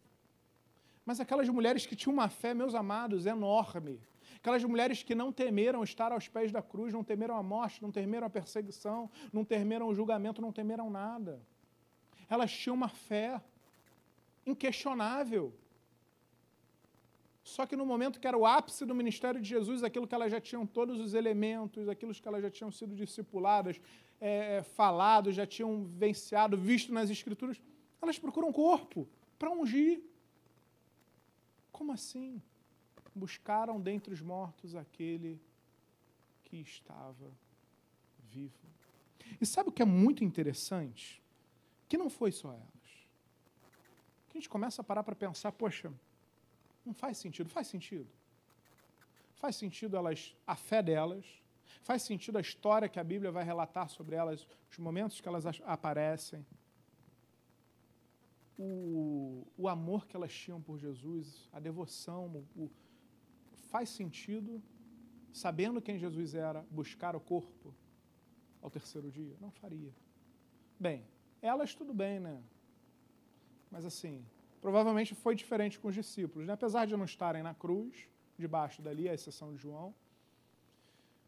[1.05, 4.01] Mas aquelas mulheres que tinham uma fé, meus amados, enorme.
[4.37, 7.91] Aquelas mulheres que não temeram estar aos pés da cruz, não temeram a morte, não
[7.91, 11.39] temeram a perseguição, não temeram o julgamento, não temeram nada
[12.29, 13.41] elas tinham uma fé
[14.45, 15.53] inquestionável.
[17.43, 20.31] Só que no momento que era o ápice do ministério de Jesus, aquilo que elas
[20.31, 23.79] já tinham todos os elementos, aquilo que elas já tinham sido discipuladas,
[24.19, 27.61] é, falado, já tinham venciado, visto nas Escrituras,
[28.01, 29.07] elas procuram corpo
[29.37, 30.01] para ungir.
[31.71, 32.41] Como assim?
[33.13, 35.39] Buscaram dentre os mortos aquele
[36.45, 37.31] que estava
[38.31, 38.53] vivo.
[39.39, 41.21] E sabe o que é muito interessante?
[41.87, 42.89] Que não foi só elas.
[44.29, 45.93] Que a gente começa a parar para pensar, poxa,
[46.85, 47.49] não faz sentido.
[47.49, 48.09] Faz sentido.
[49.35, 51.25] Faz sentido elas, a fé delas,
[51.81, 55.45] faz sentido a história que a Bíblia vai relatar sobre elas, os momentos que elas
[55.63, 56.45] aparecem,
[58.57, 62.69] o, o amor que elas tinham por Jesus, a devoção, o,
[63.69, 64.63] faz sentido,
[65.33, 67.75] sabendo quem Jesus era, buscar o corpo
[68.61, 69.35] ao terceiro dia?
[69.39, 69.93] Não faria.
[70.79, 71.05] Bem,
[71.41, 72.41] elas tudo bem, né?
[73.71, 74.25] Mas assim,
[74.61, 76.53] provavelmente foi diferente com os discípulos, né?
[76.53, 78.07] apesar de não estarem na cruz,
[78.37, 79.93] debaixo dali, à exceção de João.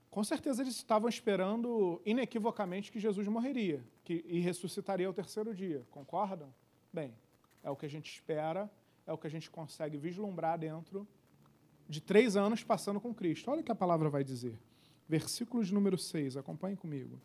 [0.10, 5.86] Com certeza eles estavam esperando inequivocamente que Jesus morreria que, e ressuscitaria ao terceiro dia.
[5.91, 6.53] Concordam?
[6.91, 7.14] Bem,
[7.64, 8.70] é o que a gente espera,
[9.05, 11.08] é o que a gente consegue vislumbrar dentro
[11.88, 13.51] de três anos passando com Cristo.
[13.51, 14.60] Olha o que a palavra vai dizer.
[15.08, 17.22] Versículo de número 6, acompanhe comigo.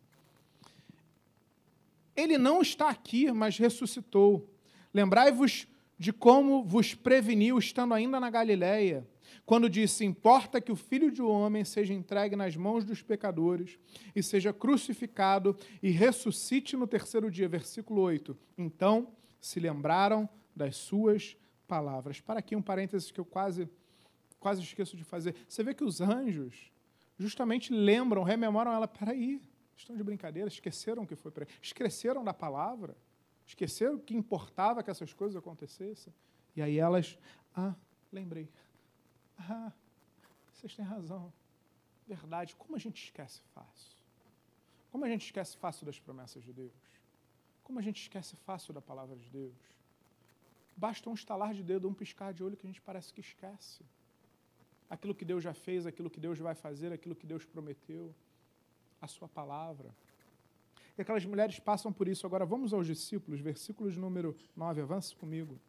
[2.15, 4.49] Ele não está aqui, mas ressuscitou.
[4.93, 9.07] Lembrai-vos de como vos preveniu, estando ainda na Galiléia,
[9.45, 13.79] quando disse: Importa que o filho de homem seja entregue nas mãos dos pecadores
[14.15, 17.47] e seja crucificado e ressuscite no terceiro dia.
[17.47, 18.37] Versículo 8.
[18.57, 19.07] Então
[19.39, 21.35] se lembraram das suas
[21.67, 22.19] palavras.
[22.19, 23.67] Para aqui um parênteses que eu quase,
[24.39, 25.35] quase esqueço de fazer.
[25.47, 26.71] Você vê que os anjos
[27.17, 28.87] justamente lembram, rememoram ela.
[28.87, 29.41] Peraí,
[29.75, 32.95] estão de brincadeira, esqueceram que foi para esqueceram da palavra,
[33.45, 36.13] esqueceram que importava que essas coisas acontecessem.
[36.55, 37.17] E aí elas,
[37.55, 37.75] ah,
[38.11, 38.49] lembrei.
[39.37, 39.71] Ah,
[40.51, 41.33] vocês têm razão.
[42.07, 43.97] Verdade, como a gente esquece fácil.
[44.91, 46.73] Como a gente esquece fácil das promessas de Deus.
[47.63, 49.55] Como a gente esquece fácil da palavra de Deus.
[50.75, 53.83] Basta um estalar de dedo, um piscar de olho que a gente parece que esquece.
[54.89, 58.13] Aquilo que Deus já fez, aquilo que Deus vai fazer, aquilo que Deus prometeu,
[59.03, 59.93] a sua palavra.
[60.97, 62.25] E aquelas mulheres passam por isso.
[62.25, 65.59] Agora vamos aos discípulos, versículos número 9, avance comigo.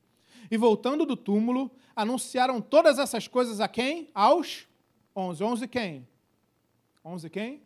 [0.49, 4.09] E voltando do túmulo, anunciaram todas essas coisas a quem?
[4.15, 4.69] Aos
[5.17, 5.43] 11.
[5.43, 6.09] 11 quem?
[7.05, 7.63] 11 quem?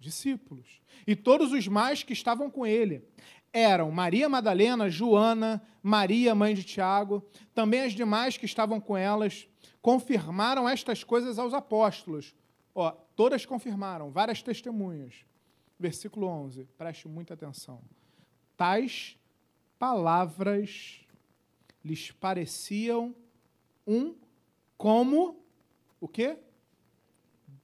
[0.00, 0.80] Discípulos.
[1.06, 3.06] E todos os mais que estavam com ele.
[3.52, 7.22] Eram Maria Madalena, Joana, Maria, mãe de Tiago,
[7.54, 9.46] também as demais que estavam com elas,
[9.82, 12.34] confirmaram estas coisas aos apóstolos.
[12.78, 15.24] Ó, todas confirmaram, várias testemunhas.
[15.78, 17.82] Versículo 11, preste muita atenção.
[18.54, 19.18] Tais
[19.78, 21.00] palavras
[21.82, 23.16] lhes pareciam
[23.86, 24.14] um
[24.76, 25.42] como
[25.98, 26.38] o quê?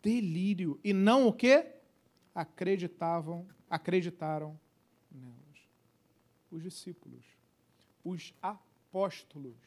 [0.00, 0.80] Delírio.
[0.82, 1.74] E não o quê?
[2.34, 4.58] Acreditavam, acreditaram
[5.10, 5.68] nelas.
[6.50, 7.24] Os discípulos,
[8.02, 9.58] os apóstolos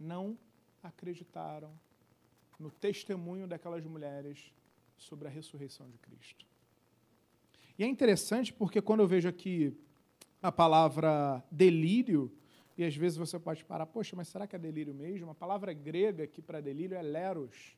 [0.00, 0.38] não
[0.82, 1.78] acreditaram
[2.62, 4.52] no testemunho daquelas mulheres
[4.96, 6.46] sobre a ressurreição de Cristo.
[7.76, 9.76] E é interessante porque quando eu vejo aqui
[10.40, 12.32] a palavra delírio,
[12.78, 15.30] e às vezes você pode parar, poxa, mas será que é delírio mesmo?
[15.30, 17.76] A palavra grega aqui para delírio é leros.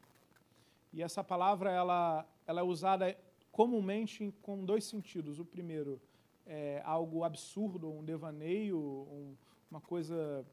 [0.93, 3.17] E essa palavra ela, ela é usada
[3.51, 5.39] comumente com dois sentidos.
[5.39, 6.01] O primeiro
[6.47, 9.35] é algo absurdo, um devaneio, um,
[9.71, 10.47] uma coisa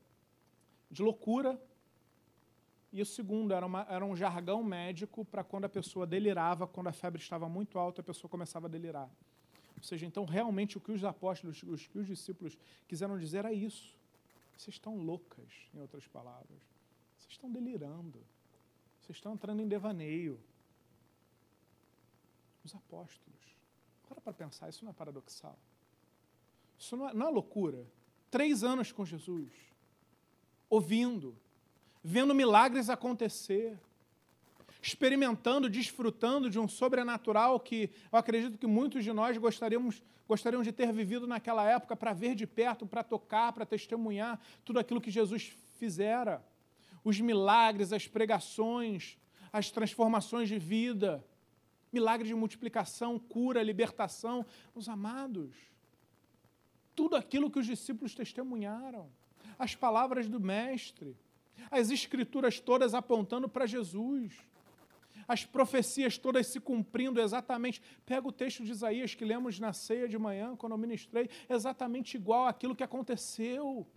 [0.90, 1.60] de loucura.
[2.92, 6.88] E o segundo era, uma, era um jargão médico para quando a pessoa delirava, quando
[6.88, 9.10] a febre estava muito alta, a pessoa começava a delirar.
[9.78, 13.98] Ou seja, então realmente o que os apóstolos, os os discípulos quiseram dizer era isso.
[14.58, 16.60] Vocês estão loucas, em outras palavras.
[17.18, 18.20] Vocês estão delirando.
[19.00, 20.40] Vocês estão entrando em devaneio.
[22.64, 23.40] Os apóstolos.
[24.08, 25.58] Para para pensar, isso não é paradoxal.
[26.78, 27.88] Isso não é, não é loucura.
[28.30, 29.52] Três anos com Jesus,
[30.70, 31.36] ouvindo,
[32.04, 33.78] vendo milagres acontecer,
[34.82, 40.72] experimentando, desfrutando de um sobrenatural que eu acredito que muitos de nós gostaríamos, gostariam de
[40.72, 45.12] ter vivido naquela época para ver de perto, para tocar, para testemunhar tudo aquilo que
[45.12, 46.44] Jesus fizera.
[47.04, 49.18] Os milagres, as pregações,
[49.54, 51.24] as transformações de vida,
[51.92, 54.46] milagres de multiplicação, cura, libertação.
[54.74, 55.56] Os amados,
[56.96, 59.10] tudo aquilo que os discípulos testemunharam,
[59.60, 61.16] as palavras do Mestre,
[61.70, 64.34] as escrituras todas apontando para Jesus
[65.28, 67.82] as profecias todas se cumprindo exatamente.
[68.06, 72.16] Pega o texto de Isaías que lemos na ceia de manhã, quando eu ministrei, exatamente
[72.16, 73.88] igual àquilo que aconteceu.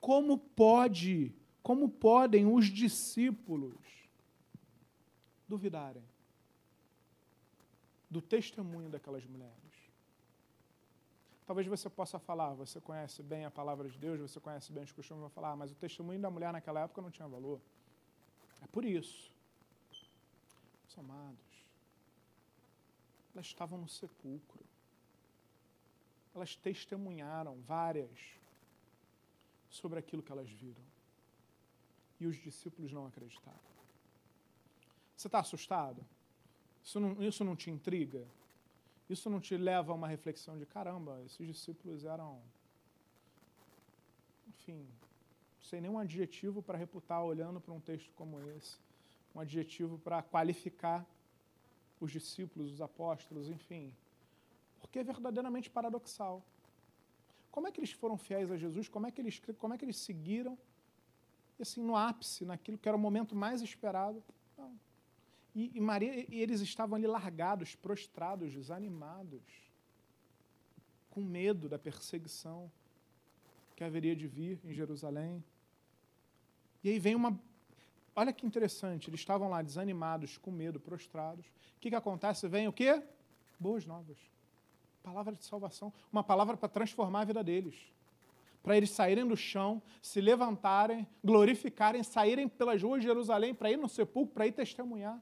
[0.00, 3.74] Como pode, como podem os discípulos
[5.48, 6.04] duvidarem
[8.08, 9.56] do testemunho daquelas mulheres?
[11.46, 14.90] Talvez você possa falar, você conhece bem a palavra de Deus, você conhece bem os
[14.90, 17.60] costumes, vai falar, ah, mas o testemunho da mulher naquela época não tinha valor.
[18.60, 19.32] É por isso.
[20.82, 21.64] Meus amados,
[23.32, 24.64] elas estavam no sepulcro.
[26.34, 28.10] Elas testemunharam várias
[29.70, 30.82] sobre aquilo que elas viram.
[32.18, 33.76] E os discípulos não acreditaram.
[35.16, 36.04] Você está assustado?
[36.82, 38.26] Isso não, isso não te intriga?
[39.08, 42.40] Isso não te leva a uma reflexão de caramba, esses discípulos eram.
[44.48, 44.86] Enfim,
[45.60, 48.78] sem nenhum adjetivo para reputar olhando para um texto como esse.
[49.34, 51.06] Um adjetivo para qualificar
[52.00, 53.92] os discípulos, os apóstolos, enfim.
[54.80, 56.42] Porque é verdadeiramente paradoxal.
[57.50, 58.88] Como é que eles foram fiéis a Jesus?
[58.88, 60.58] Como é que eles, como é que eles seguiram?
[61.58, 64.22] E assim, no ápice, naquilo que era o momento mais esperado.
[64.58, 64.78] Não.
[65.56, 69.40] E, e Maria, e eles estavam ali largados, prostrados, desanimados,
[71.08, 72.70] com medo da perseguição
[73.74, 75.42] que haveria de vir em Jerusalém.
[76.84, 77.40] E aí vem uma.
[78.14, 81.46] Olha que interessante, eles estavam lá desanimados, com medo, prostrados.
[81.46, 82.46] O que, que acontece?
[82.48, 83.02] Vem o quê?
[83.58, 84.18] Boas novas.
[85.02, 85.90] Palavra de salvação.
[86.12, 87.76] Uma palavra para transformar a vida deles.
[88.62, 93.78] Para eles saírem do chão, se levantarem, glorificarem, saírem pelas ruas de Jerusalém para ir
[93.78, 95.18] no sepulcro, para ir testemunhar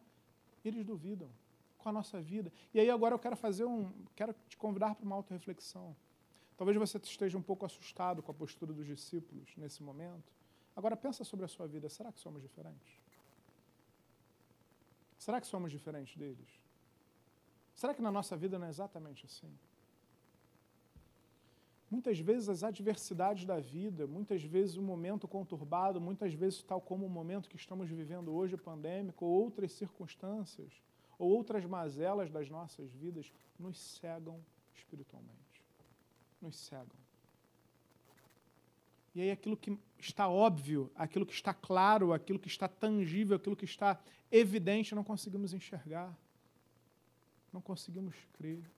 [0.69, 1.31] eles duvidam
[1.79, 2.53] com a nossa vida.
[2.73, 5.95] E aí agora eu quero fazer um, quero te convidar para uma auto-reflexão.
[6.57, 10.33] Talvez você esteja um pouco assustado com a postura dos discípulos nesse momento.
[10.75, 11.89] Agora pensa sobre a sua vida.
[11.89, 13.01] Será que somos diferentes?
[15.19, 16.49] Será que somos diferentes deles?
[17.75, 19.53] Será que na nossa vida não é exatamente assim?
[21.95, 27.07] Muitas vezes as adversidades da vida, muitas vezes o momento conturbado, muitas vezes tal como
[27.07, 30.73] o momento que estamos vivendo hoje, pandêmico, ou outras circunstâncias,
[31.17, 34.41] ou outras mazelas das nossas vidas, nos cegam
[34.75, 35.63] espiritualmente.
[36.43, 36.99] Nos cegam.
[39.15, 43.55] E aí aquilo que está óbvio, aquilo que está claro, aquilo que está tangível, aquilo
[43.55, 46.13] que está evidente, não conseguimos enxergar.
[47.53, 48.69] Não conseguimos crer.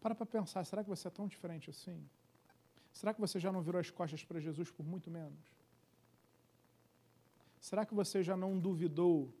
[0.00, 2.02] Para para pensar, será que você é tão diferente assim?
[2.92, 5.38] Será que você já não virou as costas para Jesus por muito menos?
[7.60, 9.32] Será que você já não duvidou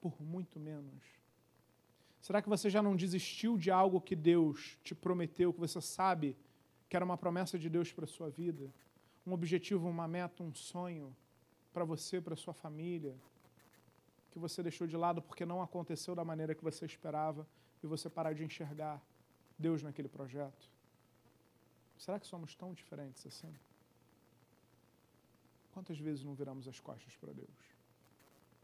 [0.00, 1.02] por muito menos?
[2.20, 6.36] Será que você já não desistiu de algo que Deus te prometeu, que você sabe
[6.88, 8.72] que era uma promessa de Deus para a sua vida?
[9.26, 11.14] Um objetivo, uma meta, um sonho
[11.72, 13.16] para você, para a sua família,
[14.30, 17.46] que você deixou de lado porque não aconteceu da maneira que você esperava
[17.82, 19.02] e você parar de enxergar
[19.66, 20.64] Deus naquele projeto?
[21.96, 23.54] Será que somos tão diferentes assim?
[25.72, 27.58] Quantas vezes não viramos as costas para Deus?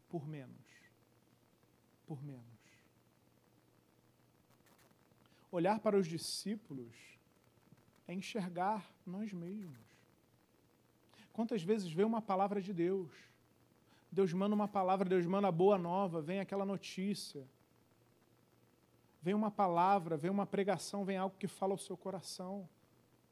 [0.09, 0.67] Por menos.
[2.05, 2.59] Por menos.
[5.51, 6.95] Olhar para os discípulos
[8.07, 9.87] é enxergar nós mesmos.
[11.33, 13.11] Quantas vezes vê uma palavra de Deus?
[14.11, 17.47] Deus manda uma palavra, Deus manda a boa nova, vem aquela notícia
[19.21, 22.67] vem uma palavra, vem uma pregação, vem algo que fala ao seu coração,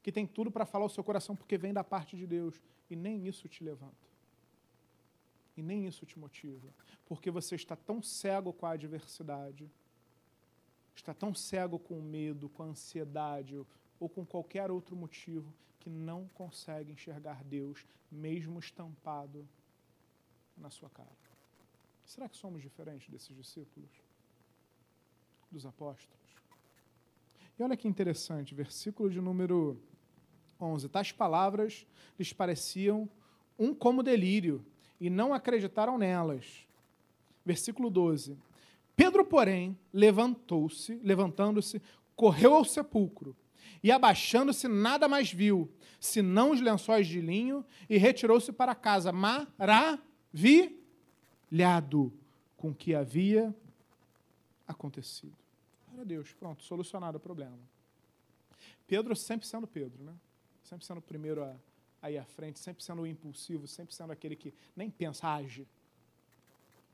[0.02, 2.60] que tem tudo para falar ao seu coração porque vem da parte de Deus,
[2.90, 4.08] e nem isso te levanta.
[5.56, 6.68] E nem isso te motiva,
[7.04, 9.68] porque você está tão cego com a adversidade,
[10.94, 13.60] está tão cego com o medo, com a ansiedade
[13.98, 19.48] ou com qualquer outro motivo que não consegue enxergar Deus, mesmo estampado
[20.56, 21.08] na sua cara.
[22.04, 23.90] Será que somos diferentes desses discípulos?
[25.50, 26.16] Dos apóstolos.
[27.58, 29.76] E olha que interessante, versículo de número
[30.60, 30.88] 11.
[30.88, 31.86] Tais palavras
[32.18, 33.08] lhes pareciam
[33.58, 34.64] um como delírio,
[35.00, 36.66] e não acreditaram nelas.
[37.44, 38.38] Versículo 12.
[38.94, 41.82] Pedro, porém, levantou-se, levantando-se,
[42.14, 43.36] correu ao sepulcro,
[43.82, 45.70] e abaixando-se nada mais viu,
[46.00, 50.02] senão os lençóis de linho, e retirou-se para casa, maravilhado
[52.56, 53.54] com o que havia
[54.68, 55.36] acontecido.
[55.86, 57.58] Glória a Deus, pronto, solucionado o problema.
[58.86, 60.14] Pedro sempre sendo Pedro, né?
[60.62, 61.56] Sempre sendo o primeiro a,
[62.02, 65.66] a ir à frente, sempre sendo o impulsivo, sempre sendo aquele que nem pensa, age.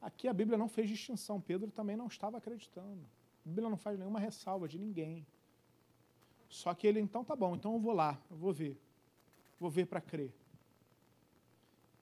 [0.01, 3.05] Aqui a Bíblia não fez distinção, Pedro também não estava acreditando.
[3.45, 5.27] A Bíblia não faz nenhuma ressalva de ninguém.
[6.49, 8.81] Só que ele, então tá bom, então eu vou lá, eu vou ver.
[9.59, 10.33] Vou ver para crer.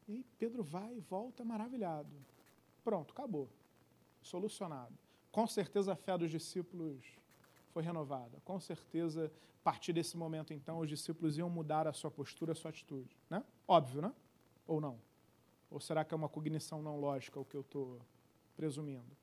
[0.08, 2.10] E Pedro vai e volta maravilhado.
[2.84, 3.48] Pronto, acabou.
[4.20, 4.92] Solucionado.
[5.33, 7.03] Com certeza a fé dos discípulos
[7.72, 8.41] foi renovada.
[8.45, 12.55] Com certeza, a partir desse momento, então, os discípulos iam mudar a sua postura, a
[12.55, 13.16] sua atitude.
[13.30, 13.43] Né?
[13.66, 14.12] Óbvio, né?
[14.66, 15.01] Ou não?
[15.70, 17.99] Ou será que é uma cognição não lógica o que eu estou
[18.55, 19.16] presumindo?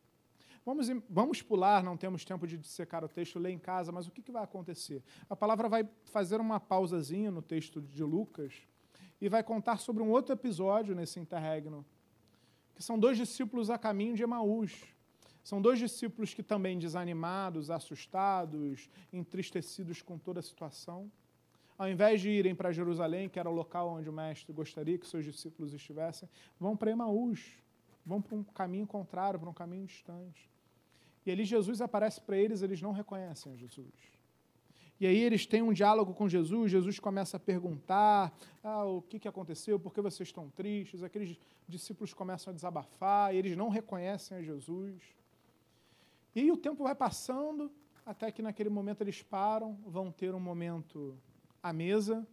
[0.65, 4.11] Vamos, vamos pular, não temos tempo de dissecar o texto, ler em casa, mas o
[4.11, 5.03] que, que vai acontecer?
[5.29, 8.53] A palavra vai fazer uma pausazinha no texto de Lucas
[9.21, 11.85] e vai contar sobre um outro episódio nesse interregno,
[12.75, 14.83] que são dois discípulos a caminho de Emaús.
[15.49, 21.11] São dois discípulos que também desanimados, assustados, entristecidos com toda a situação,
[21.75, 25.07] ao invés de irem para Jerusalém, que era o local onde o mestre gostaria que
[25.07, 26.29] seus discípulos estivessem,
[26.59, 27.57] vão para Emaús,
[28.05, 30.47] vão para um caminho contrário, para um caminho distante.
[31.25, 33.91] E ali Jesus aparece para eles, eles não reconhecem Jesus.
[34.99, 39.17] E aí eles têm um diálogo com Jesus, Jesus começa a perguntar ah, o que,
[39.17, 43.69] que aconteceu, por que vocês estão tristes, aqueles discípulos começam a desabafar, e eles não
[43.69, 45.17] reconhecem a Jesus.
[46.35, 47.71] E o tempo vai passando,
[48.05, 51.17] até que naquele momento eles param, vão ter um momento
[51.61, 52.27] à mesa.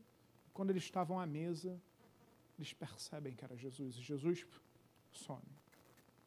[0.52, 1.80] Quando eles estavam à mesa,
[2.58, 3.96] eles percebem que era Jesus.
[3.96, 4.46] E Jesus
[5.12, 5.42] some.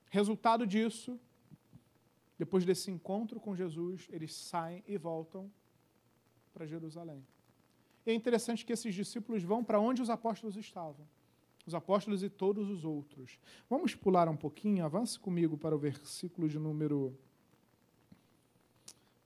[0.09, 1.19] Resultado disso,
[2.37, 5.51] depois desse encontro com Jesus, eles saem e voltam
[6.53, 7.25] para Jerusalém.
[8.05, 11.07] E é interessante que esses discípulos vão para onde os apóstolos estavam.
[11.65, 13.37] Os apóstolos e todos os outros.
[13.69, 17.15] Vamos pular um pouquinho, avance comigo para o versículo de número.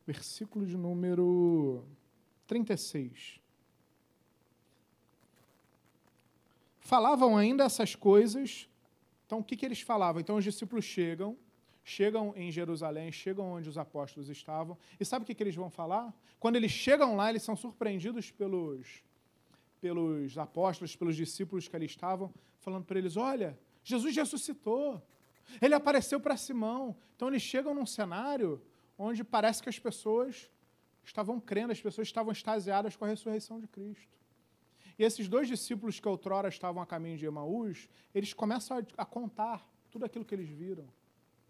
[0.06, 1.86] Versículo de número
[2.46, 3.40] 36.
[6.82, 8.70] Falavam ainda essas coisas.
[9.26, 10.20] Então, o que, que eles falavam?
[10.20, 11.38] Então, os discípulos chegam,
[11.84, 15.70] chegam em Jerusalém, chegam onde os apóstolos estavam, e sabe o que, que eles vão
[15.70, 16.14] falar?
[16.40, 19.02] Quando eles chegam lá, eles são surpreendidos pelos,
[19.80, 25.02] pelos apóstolos, pelos discípulos que ali estavam, falando para eles: Olha, Jesus ressuscitou,
[25.62, 26.94] ele apareceu para Simão.
[27.16, 28.62] Então, eles chegam num cenário
[28.98, 30.50] onde parece que as pessoas
[31.04, 34.18] estavam crendo, as pessoas estavam extasiadas com a ressurreição de Cristo.
[34.98, 39.06] E esses dois discípulos que outrora estavam a caminho de Emaús, eles começam a, a
[39.06, 40.88] contar tudo aquilo que eles viram.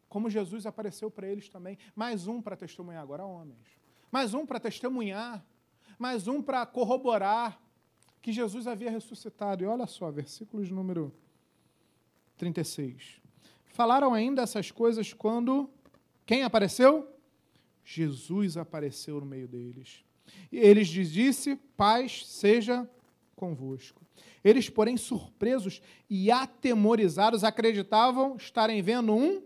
[0.08, 1.78] Como Jesus apareceu para eles também.
[1.96, 3.80] Mais um para testemunhar, agora homens.
[4.12, 5.44] Mais um para testemunhar.
[5.98, 7.62] Mais um para corroborar
[8.22, 9.64] que Jesus havia ressuscitado.
[9.64, 11.14] E olha só, versículos número
[12.38, 13.22] 36.
[13.66, 15.70] Falaram ainda essas coisas quando
[16.26, 17.13] quem apareceu?
[17.84, 20.04] Jesus apareceu no meio deles.
[20.52, 22.90] E eles lhes disse: Paz seja
[23.36, 24.02] convosco.
[24.44, 29.44] Eles, porém, surpresos e atemorizados, acreditavam estarem vendo um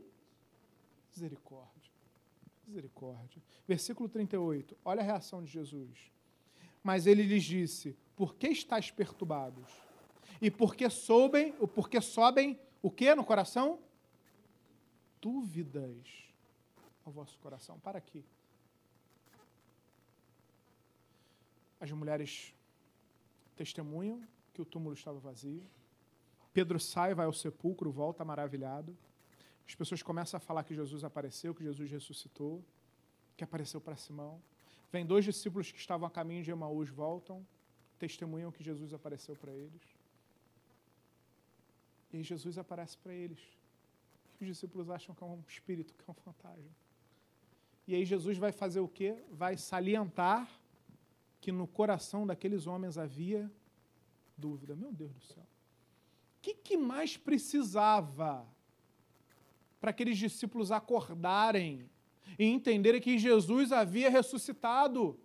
[1.12, 1.92] misericórdia.
[2.68, 3.42] Misericórdia.
[3.68, 4.78] Versículo 38.
[4.84, 6.12] Olha a reação de Jesus.
[6.84, 9.72] Mas ele lhes disse: Por que estáis perturbados?
[10.42, 13.80] E por que sobem, por que sobem o que no coração?
[15.20, 16.27] Dúvidas
[17.08, 17.80] ao vosso coração.
[17.80, 18.24] Para aqui.
[21.80, 22.54] As mulheres
[23.56, 24.22] testemunham
[24.54, 25.64] que o túmulo estava vazio.
[26.54, 28.98] Pedro sai, vai ao sepulcro, volta maravilhado.
[29.68, 32.64] As pessoas começam a falar que Jesus apareceu, que Jesus ressuscitou,
[33.36, 34.42] que apareceu para Simão.
[34.92, 37.46] Vem dois discípulos que estavam a caminho de Emaús, voltam,
[38.00, 39.82] testemunham que Jesus apareceu para eles.
[42.12, 43.40] E Jesus aparece para eles.
[44.40, 46.87] Os discípulos acham que é um espírito, que é um fantasma.
[47.88, 49.16] E aí Jesus vai fazer o quê?
[49.32, 50.50] Vai salientar
[51.40, 53.50] que no coração daqueles homens havia
[54.38, 54.76] dúvida.
[54.76, 55.44] Meu Deus do céu.
[55.44, 58.46] O que, que mais precisava
[59.80, 61.90] para aqueles discípulos acordarem
[62.38, 65.12] e entenderem que Jesus havia ressuscitado?
[65.12, 65.18] O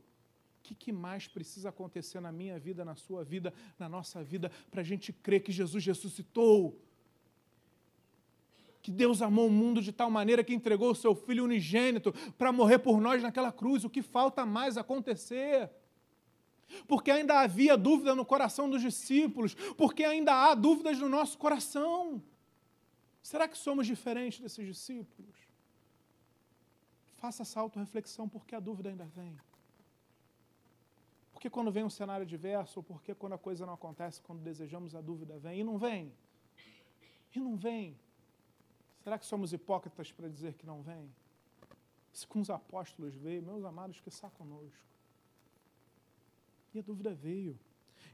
[0.63, 4.83] que, que mais precisa acontecer na minha vida, na sua vida, na nossa vida, para
[4.83, 6.81] a gente crer que Jesus ressuscitou?
[8.83, 12.53] Que Deus amou o mundo de tal maneira que entregou o seu Filho unigênito para
[12.53, 13.85] morrer por nós naquela cruz.
[13.85, 15.71] O que falta mais acontecer?
[16.87, 22.23] porque ainda havia dúvida no coração dos discípulos, porque ainda há dúvidas no nosso coração.
[23.23, 25.37] Será que somos diferentes desses discípulos?
[27.17, 29.37] Faça essa auto-reflexão, porque a dúvida ainda vem.
[31.33, 34.95] Porque quando vem um cenário diverso, ou porque quando a coisa não acontece, quando desejamos,
[34.95, 36.13] a dúvida vem e não vem.
[37.35, 37.97] E não vem.
[39.03, 41.11] Será que somos hipócritas para dizer que não vem?
[42.13, 44.87] Se com os apóstolos veio, meus amados, que está conosco.
[46.73, 47.59] E a dúvida veio.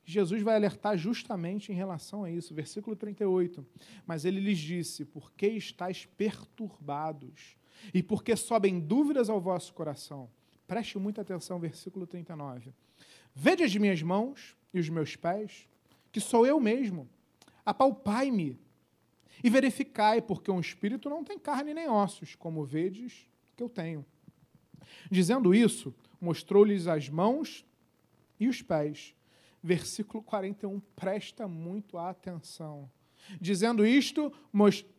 [0.04, 2.54] Jesus vai alertar justamente em relação a isso.
[2.54, 3.66] Versículo 38.
[4.06, 7.56] Mas ele lhes disse: Por que estáis perturbados?
[7.92, 10.30] E por que sobem dúvidas ao vosso coração?
[10.66, 12.72] Preste muita atenção, versículo 39.
[13.34, 15.68] Vede as minhas mãos e os meus pés,
[16.10, 17.08] que sou eu mesmo.
[17.64, 18.58] Apalpai-me
[19.42, 24.04] e verificai, porque um espírito não tem carne nem ossos, como vedes que eu tenho.
[25.10, 27.64] Dizendo isso, mostrou-lhes as mãos
[28.38, 29.14] e os pés.
[29.62, 32.90] Versículo 41, presta muito atenção.
[33.40, 34.32] Dizendo isto,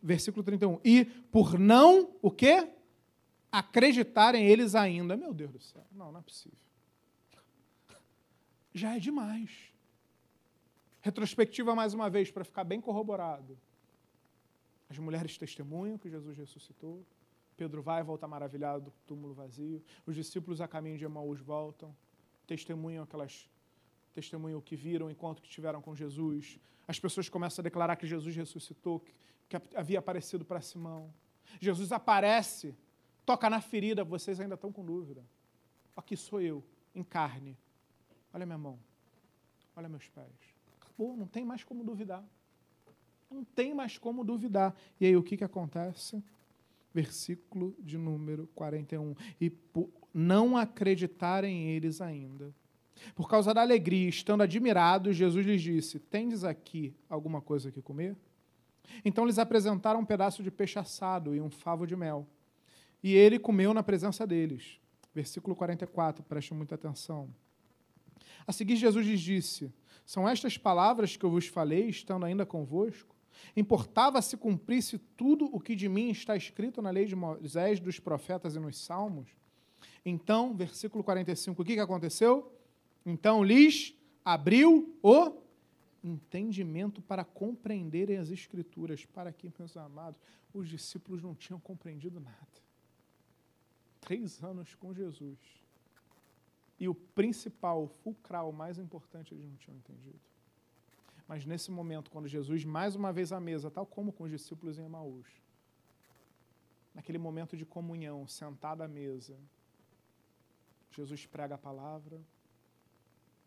[0.01, 2.67] versículo 31, e por não o quê?
[3.51, 5.17] acreditarem eles ainda.
[5.17, 6.57] Meu Deus do céu, não, não é possível.
[8.73, 9.49] Já é demais.
[11.01, 13.57] Retrospectiva mais uma vez, para ficar bem corroborado.
[14.89, 17.05] As mulheres testemunham que Jesus ressuscitou.
[17.55, 19.83] Pedro vai e volta maravilhado do túmulo vazio.
[20.05, 21.95] Os discípulos a caminho de Emaús voltam,
[22.47, 23.49] testemunham aquelas
[24.13, 26.59] testemunham o que viram enquanto que estiveram com Jesus.
[26.87, 29.13] As pessoas começam a declarar que Jesus ressuscitou, que,
[29.47, 31.13] que havia aparecido para Simão.
[31.59, 32.75] Jesus aparece,
[33.25, 35.23] toca na ferida, vocês ainda estão com dúvida.
[35.95, 36.63] Aqui sou eu,
[36.93, 37.57] em carne.
[38.33, 38.79] Olha minha mão.
[39.75, 40.33] Olha meus pés.
[40.81, 42.23] Acabou, não tem mais como duvidar.
[43.29, 44.75] Não tem mais como duvidar.
[44.99, 46.23] E aí o que, que acontece?
[46.93, 49.15] versículo de número 41.
[49.39, 52.53] E por não acreditarem eles ainda.
[53.15, 58.17] Por causa da alegria, estando admirados, Jesus lhes disse: Tendes aqui alguma coisa que comer?
[59.05, 62.27] Então lhes apresentaram um pedaço de peixe assado e um favo de mel.
[63.01, 64.79] E ele comeu na presença deles.
[65.13, 67.29] Versículo 44, preste muita atenção.
[68.45, 69.71] A seguir, Jesus lhes disse:
[70.05, 73.15] São estas palavras que eu vos falei, estando ainda convosco?
[73.55, 77.99] Importava se cumprisse tudo o que de mim está escrito na lei de Moisés, dos
[77.99, 79.29] profetas e nos salmos?
[80.05, 82.51] Então, versículo 45, o que, que aconteceu?
[83.05, 85.41] Então lhes abriu o
[86.03, 89.05] entendimento para compreenderem as Escrituras.
[89.05, 90.21] Para que, meus amados,
[90.53, 92.37] os discípulos não tinham compreendido nada.
[94.01, 95.37] Três anos com Jesus.
[96.79, 100.19] E o principal, o fulcral, o mais importante, eles não tinham entendido.
[101.29, 104.79] Mas nesse momento, quando Jesus, mais uma vez à mesa, tal como com os discípulos
[104.79, 105.27] em Emaús,
[106.91, 109.37] naquele momento de comunhão, sentado à mesa,
[110.89, 112.19] Jesus prega a palavra,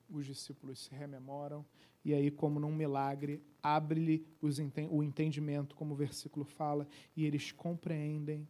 [0.08, 1.66] os discípulos se rememoram,
[2.04, 6.86] e aí, como num milagre, abre-lhe o entendimento, como o versículo fala,
[7.16, 8.46] e eles compreendem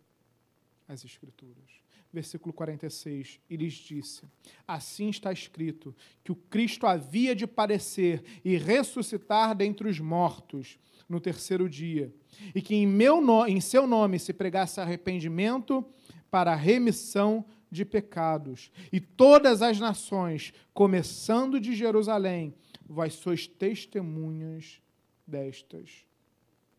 [0.93, 1.83] as Escrituras
[2.13, 4.23] versículo 46, e lhes disse:
[4.69, 10.79] Assim está escrito que o Cristo havia de padecer e ressuscitar dentre os mortos
[11.09, 12.15] no terceiro dia,
[12.55, 15.85] e que em, meu no, em seu nome se pregasse arrependimento
[16.31, 18.71] para a remissão de pecados.
[18.93, 22.55] E todas as nações, começando de Jerusalém,
[22.87, 24.81] vós sois testemunhas
[25.27, 26.07] destas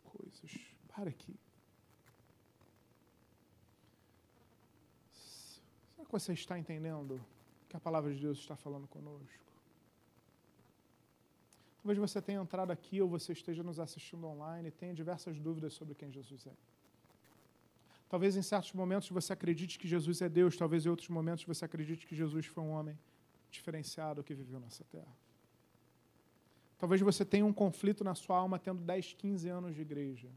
[0.03, 0.51] coisas.
[0.87, 1.42] Para aqui.
[6.13, 7.19] Você está entendendo
[7.67, 9.43] que a palavra de Deus está falando conosco?
[11.81, 15.73] Talvez você tenha entrado aqui ou você esteja nos assistindo online e tenha diversas dúvidas
[15.73, 16.53] sobre quem Jesus é.
[18.07, 21.65] Talvez em certos momentos você acredite que Jesus é Deus, talvez em outros momentos você
[21.65, 22.95] acredite que Jesus foi um homem
[23.49, 25.17] diferenciado que viveu nessa terra.
[26.77, 30.29] Talvez você tenha um conflito na sua alma tendo 10, 15 anos de igreja.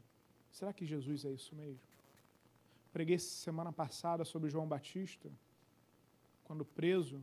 [0.51, 1.87] Será que Jesus é isso mesmo?
[2.91, 5.29] Preguei semana passada sobre João Batista
[6.47, 7.21] quando preso,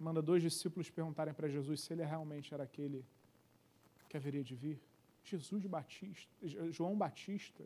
[0.00, 3.04] manda dois discípulos perguntarem para Jesus se ele realmente era aquele
[4.08, 4.80] que haveria de vir.
[5.22, 6.32] Jesus Batista,
[6.70, 7.64] João Batista,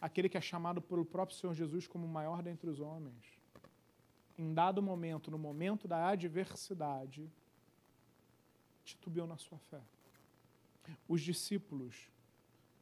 [0.00, 3.38] aquele que é chamado pelo próprio Senhor Jesus como o maior dentre os homens,
[4.38, 7.30] em dado momento, no momento da adversidade,
[8.84, 9.82] titubeou na sua fé.
[11.06, 12.08] Os discípulos,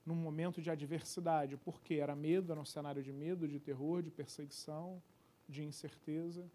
[0.05, 4.11] num momento de adversidade, porque era medo, era um cenário de medo, de terror, de
[4.11, 5.03] perseguição,
[5.49, 6.49] de incerteza,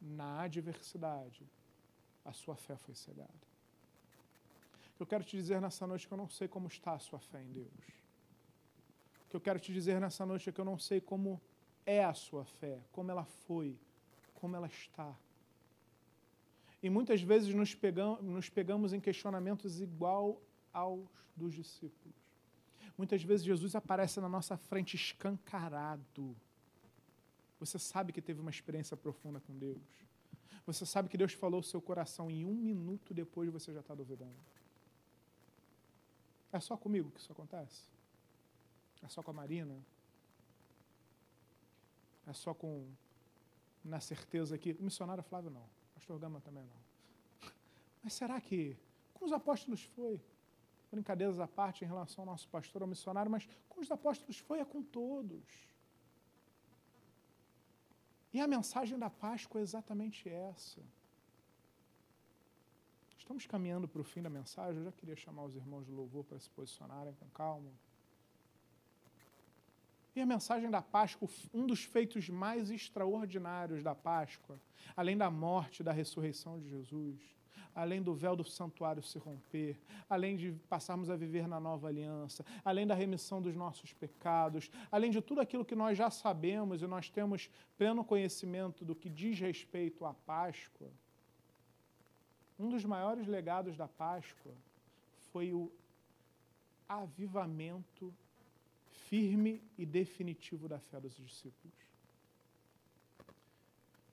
[0.00, 1.46] na adversidade,
[2.24, 3.54] a sua fé foi cegada.
[4.98, 7.42] Eu quero te dizer nessa noite que eu não sei como está a sua fé
[7.42, 7.84] em Deus.
[9.28, 11.40] Que eu quero te dizer nessa noite é que eu não sei como
[11.84, 13.78] é a sua fé, como ela foi,
[14.34, 15.14] como ela está.
[16.82, 20.40] E muitas vezes nos pegamos, nos pegamos em questionamentos igual
[20.72, 22.16] aos dos discípulos.
[22.96, 26.36] Muitas vezes Jesus aparece na nossa frente escancarado
[27.64, 29.82] você sabe que teve uma experiência profunda com Deus.
[30.66, 33.94] Você sabe que Deus falou o seu coração e um minuto depois você já está
[33.94, 34.34] duvidando.
[36.52, 37.82] É só comigo que isso acontece?
[39.02, 39.76] É só com a Marina?
[42.26, 42.86] É só com
[43.84, 47.50] na certeza que o missionário Flávio não, pastor Gama também não.
[48.02, 48.76] Mas será que
[49.12, 50.20] com os apóstolos foi?
[50.90, 54.60] Brincadeiras à parte em relação ao nosso pastor, ao missionário, mas com os apóstolos foi
[54.60, 55.73] é com todos.
[58.34, 60.80] E a mensagem da Páscoa é exatamente essa.
[63.16, 64.78] Estamos caminhando para o fim da mensagem.
[64.78, 67.70] Eu já queria chamar os irmãos de louvor para se posicionarem com calma.
[70.16, 74.60] E a mensagem da Páscoa, um dos feitos mais extraordinários da Páscoa,
[74.96, 77.20] além da morte e da ressurreição de Jesus,
[77.74, 79.78] além do véu do santuário se romper,
[80.08, 85.10] além de passarmos a viver na nova aliança, além da remissão dos nossos pecados, além
[85.10, 89.38] de tudo aquilo que nós já sabemos e nós temos pleno conhecimento do que diz
[89.38, 90.88] respeito à Páscoa,
[92.58, 94.52] um dos maiores legados da Páscoa
[95.32, 95.72] foi o
[96.88, 98.14] avivamento
[99.08, 101.93] firme e definitivo da fé dos discípulos.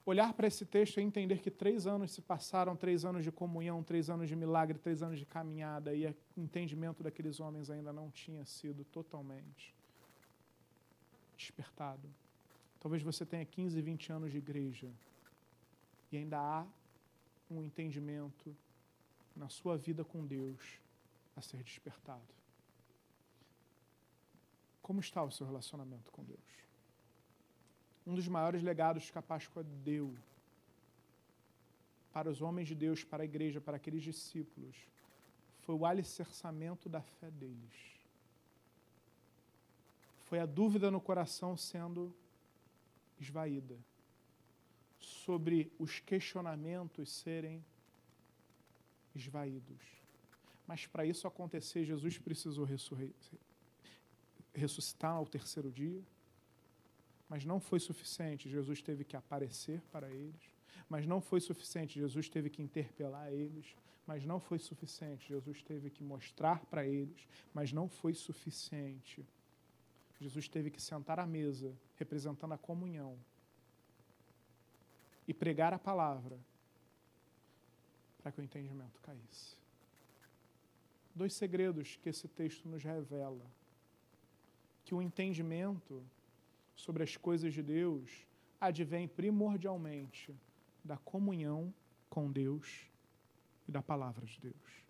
[0.05, 3.83] Olhar para esse texto e entender que três anos se passaram, três anos de comunhão,
[3.83, 8.09] três anos de milagre, três anos de caminhada, e o entendimento daqueles homens ainda não
[8.09, 9.75] tinha sido totalmente
[11.37, 12.09] despertado.
[12.79, 14.89] Talvez você tenha 15, 20 anos de igreja
[16.11, 16.65] e ainda há
[17.49, 18.55] um entendimento
[19.35, 20.79] na sua vida com Deus
[21.35, 22.33] a ser despertado.
[24.81, 26.39] Como está o seu relacionamento com Deus?
[28.05, 30.15] Um dos maiores legados que a Páscoa deu
[32.11, 34.75] para os homens de Deus, para a igreja, para aqueles discípulos,
[35.59, 38.01] foi o alicerçamento da fé deles.
[40.25, 42.13] Foi a dúvida no coração sendo
[43.19, 43.77] esvaída,
[44.99, 47.63] sobre os questionamentos serem
[49.13, 49.81] esvaídos.
[50.67, 52.67] Mas para isso acontecer, Jesus precisou
[54.53, 56.01] ressuscitar ao terceiro dia.
[57.31, 60.53] Mas não foi suficiente, Jesus teve que aparecer para eles.
[60.89, 63.73] Mas não foi suficiente, Jesus teve que interpelar eles.
[64.05, 67.25] Mas não foi suficiente, Jesus teve que mostrar para eles.
[67.53, 69.25] Mas não foi suficiente.
[70.19, 73.17] Jesus teve que sentar à mesa, representando a comunhão,
[75.25, 76.37] e pregar a palavra
[78.21, 79.55] para que o entendimento caísse.
[81.15, 83.49] Dois segredos que esse texto nos revela:
[84.83, 86.03] que o entendimento
[86.81, 88.25] sobre as coisas de Deus
[88.59, 90.35] advém primordialmente
[90.83, 91.71] da comunhão
[92.09, 92.87] com Deus
[93.67, 94.81] e da palavra de Deus.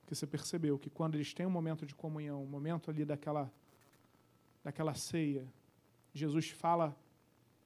[0.00, 3.52] Porque você percebeu que quando eles têm um momento de comunhão, um momento ali daquela,
[4.62, 5.44] daquela ceia,
[6.12, 6.96] Jesus fala,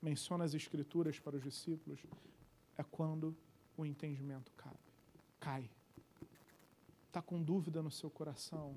[0.00, 2.00] menciona as Escrituras para os discípulos,
[2.78, 3.36] é quando
[3.76, 4.76] o entendimento cai.
[5.38, 5.70] cai.
[7.06, 8.74] Está com dúvida no seu coração?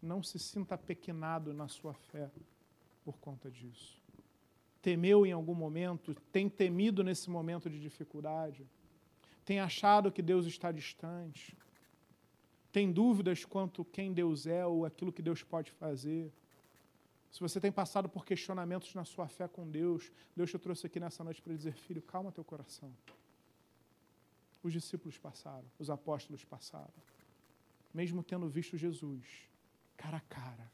[0.00, 2.30] Não se sinta pequenado na sua fé
[3.04, 4.02] por conta disso.
[4.80, 8.66] Temeu em algum momento, tem temido nesse momento de dificuldade,
[9.44, 11.56] tem achado que Deus está distante,
[12.72, 16.32] tem dúvidas quanto quem Deus é ou aquilo que Deus pode fazer.
[17.30, 20.98] Se você tem passado por questionamentos na sua fé com Deus, Deus te trouxe aqui
[20.98, 22.92] nessa noite para dizer: filho, calma teu coração
[24.64, 26.94] os discípulos passaram, os apóstolos passaram,
[27.92, 29.22] mesmo tendo visto Jesus
[29.96, 30.72] cara a cara.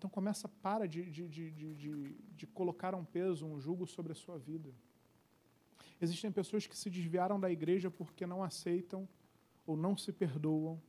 [0.00, 4.38] Então começa, para de, de, de, de, colocar um peso, um jugo sobre a sua
[4.38, 4.70] vida.
[6.00, 9.06] Existem pessoas que se desviaram da igreja porque não aceitam
[9.66, 10.80] ou não se perdoam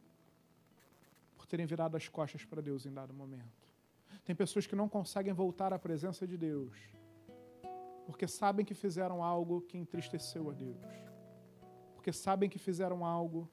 [1.35, 3.67] por terem virado as costas para Deus em dado momento.
[4.23, 6.73] Tem pessoas que não conseguem voltar à presença de Deus
[8.05, 10.85] porque sabem que fizeram algo que entristeceu a Deus,
[11.95, 13.51] porque sabem que fizeram algo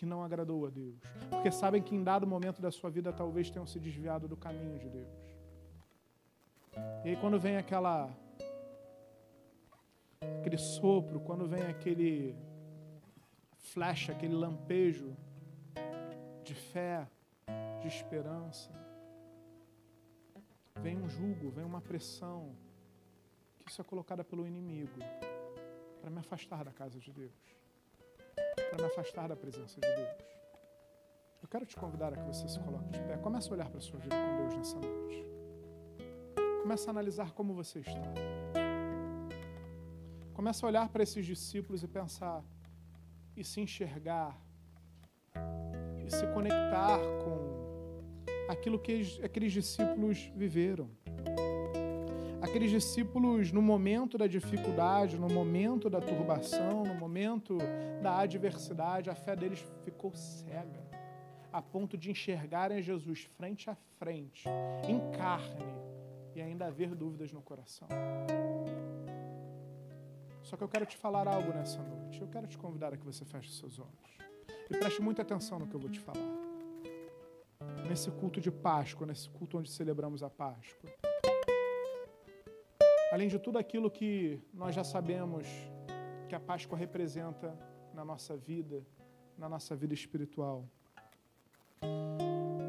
[0.00, 0.98] que não agradou a Deus,
[1.28, 4.78] porque sabem que em dado momento da sua vida talvez tenham se desviado do caminho
[4.78, 5.14] de Deus.
[7.04, 8.10] E aí quando vem aquela
[10.38, 12.34] aquele sopro, quando vem aquele
[13.72, 15.14] flash, aquele lampejo
[16.42, 17.06] de fé,
[17.82, 18.72] de esperança,
[20.76, 22.56] vem um jugo, vem uma pressão,
[23.66, 24.98] isso é colocada pelo inimigo
[26.00, 27.59] para me afastar da casa de Deus,
[28.70, 30.30] para me afastar da presença de Deus.
[31.42, 33.16] Eu quero te convidar a que você se coloque de pé.
[33.16, 35.26] Comece a olhar para a sua vida com Deus nessa noite.
[36.62, 38.12] Comece a analisar como você está.
[40.32, 42.44] Comece a olhar para esses discípulos e pensar
[43.36, 44.38] e se enxergar
[46.06, 47.50] e se conectar com
[48.48, 50.90] aquilo que aqueles discípulos viveram.
[52.42, 57.58] Aqueles discípulos, no momento da dificuldade, no momento da turbação, no momento
[58.02, 60.82] da adversidade, a fé deles ficou cega,
[61.52, 64.48] a ponto de enxergarem Jesus frente a frente,
[64.88, 65.66] em carne,
[66.34, 67.88] e ainda haver dúvidas no coração.
[70.42, 72.22] Só que eu quero te falar algo nessa noite.
[72.22, 74.18] Eu quero te convidar a que você feche seus olhos.
[74.70, 76.18] E preste muita atenção no que eu vou te falar.
[77.86, 80.90] Nesse culto de Páscoa, nesse culto onde celebramos a Páscoa
[83.10, 85.46] além de tudo aquilo que nós já sabemos
[86.28, 87.58] que a Páscoa representa
[87.92, 88.86] na nossa vida,
[89.36, 90.68] na nossa vida espiritual.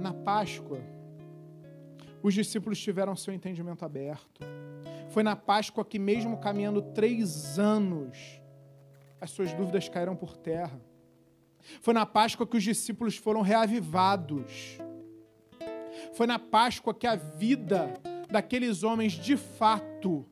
[0.01, 0.80] Na Páscoa,
[2.23, 4.41] os discípulos tiveram seu entendimento aberto.
[5.09, 8.41] Foi na Páscoa que, mesmo caminhando três anos,
[9.19, 10.81] as suas dúvidas caíram por terra.
[11.81, 14.80] Foi na Páscoa que os discípulos foram reavivados.
[16.13, 17.93] Foi na Páscoa que a vida
[18.31, 20.26] daqueles homens, de fato,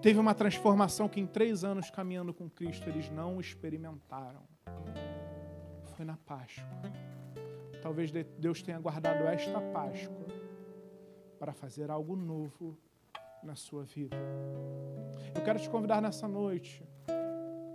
[0.00, 4.42] teve uma transformação que em três anos caminhando com Cristo eles não experimentaram.
[5.96, 6.66] Foi na Páscoa.
[7.82, 10.26] Talvez Deus tenha guardado esta Páscoa
[11.38, 12.76] para fazer algo novo
[13.42, 14.16] na sua vida.
[15.34, 16.82] Eu quero te convidar nessa noite.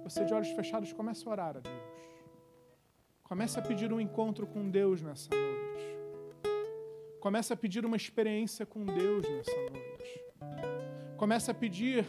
[0.04, 1.76] Você de olhos fechados, comece a orar a Deus.
[3.24, 5.98] Comece a pedir um encontro com Deus nessa noite.
[7.20, 9.91] Comece a pedir uma experiência com Deus nessa noite.
[11.22, 12.08] Comece a pedir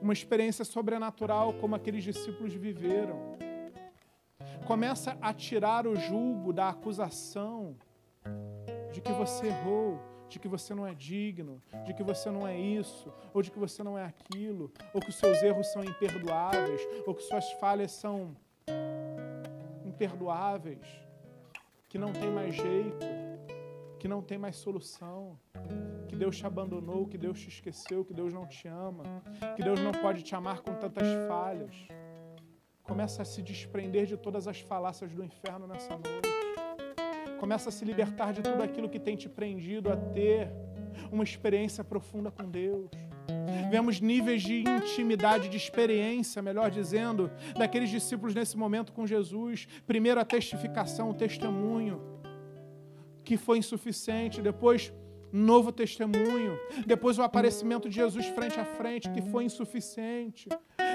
[0.00, 3.36] uma experiência sobrenatural como aqueles discípulos viveram.
[4.64, 7.76] Começa a tirar o julgo da acusação
[8.92, 12.56] de que você errou, de que você não é digno, de que você não é
[12.56, 16.80] isso, ou de que você não é aquilo, ou que os seus erros são imperdoáveis,
[17.04, 18.36] ou que suas falhas são
[19.84, 20.86] imperdoáveis,
[21.88, 23.06] que não tem mais jeito,
[23.98, 25.36] que não tem mais solução,
[26.06, 29.22] que Deus te abandonou, que Deus te esqueceu, que Deus não te ama,
[29.56, 31.76] que Deus não pode te amar com tantas falhas.
[32.82, 36.28] Começa a se desprender de todas as falácias do inferno nessa noite.
[37.40, 40.50] Começa a se libertar de tudo aquilo que tem te prendido a ter
[41.10, 42.88] uma experiência profunda com Deus.
[43.70, 49.66] Vemos níveis de intimidade, de experiência, melhor dizendo, daqueles discípulos nesse momento com Jesus.
[49.86, 52.00] Primeiro a testificação, o testemunho,
[53.24, 54.40] que foi insuficiente.
[54.40, 54.92] Depois,
[55.32, 56.58] novo testemunho.
[56.86, 60.48] Depois, o aparecimento de Jesus frente a frente, que foi insuficiente.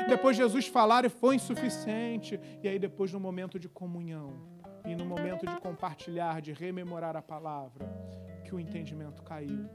[0.07, 2.39] Depois, Jesus falar e foi insuficiente.
[2.63, 7.21] E aí, depois, no momento de comunhão e no momento de compartilhar, de rememorar a
[7.21, 7.87] palavra,
[8.43, 9.69] que o entendimento caiu.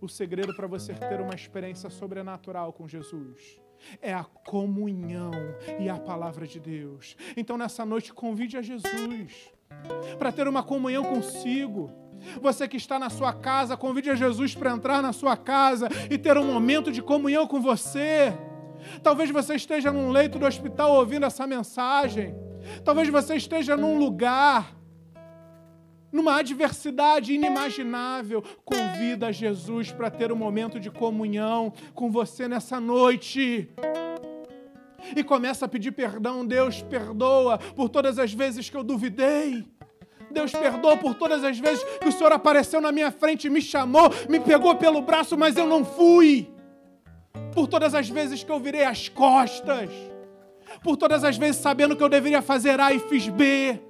[0.00, 3.60] O segredo para você ter uma experiência sobrenatural com Jesus
[4.00, 5.32] é a comunhão
[5.78, 7.16] e a palavra de Deus.
[7.36, 9.52] Então, nessa noite, convide a Jesus
[10.18, 11.90] para ter uma comunhão consigo.
[12.40, 16.16] Você que está na sua casa, convide a Jesus para entrar na sua casa e
[16.16, 18.32] ter um momento de comunhão com você.
[19.02, 22.34] Talvez você esteja num leito do hospital ouvindo essa mensagem.
[22.84, 24.74] Talvez você esteja num lugar,
[26.10, 28.42] numa adversidade inimaginável.
[28.64, 33.68] Convida Jesus para ter um momento de comunhão com você nessa noite.
[35.16, 36.46] E começa a pedir perdão.
[36.46, 39.64] Deus perdoa por todas as vezes que eu duvidei.
[40.30, 44.10] Deus perdoa por todas as vezes que o Senhor apareceu na minha frente, me chamou,
[44.28, 46.50] me pegou pelo braço, mas eu não fui.
[47.52, 49.90] Por todas as vezes que eu virei as costas
[50.82, 53.80] por todas as vezes sabendo que eu deveria fazer A e fiz B,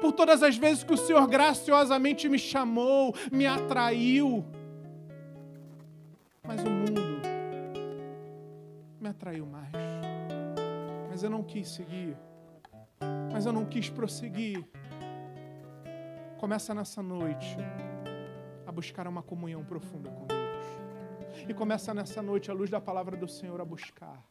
[0.00, 4.44] por todas as vezes que o Senhor graciosamente me chamou, me atraiu.
[6.46, 6.99] Mas o mundo
[9.00, 9.72] me atraiu mais.
[11.08, 12.16] Mas eu não quis seguir.
[13.32, 14.64] Mas eu não quis prosseguir.
[16.38, 17.56] Começa nessa noite
[18.66, 21.48] a buscar uma comunhão profunda com Deus.
[21.48, 24.22] E começa nessa noite, à luz da palavra do Senhor, a buscar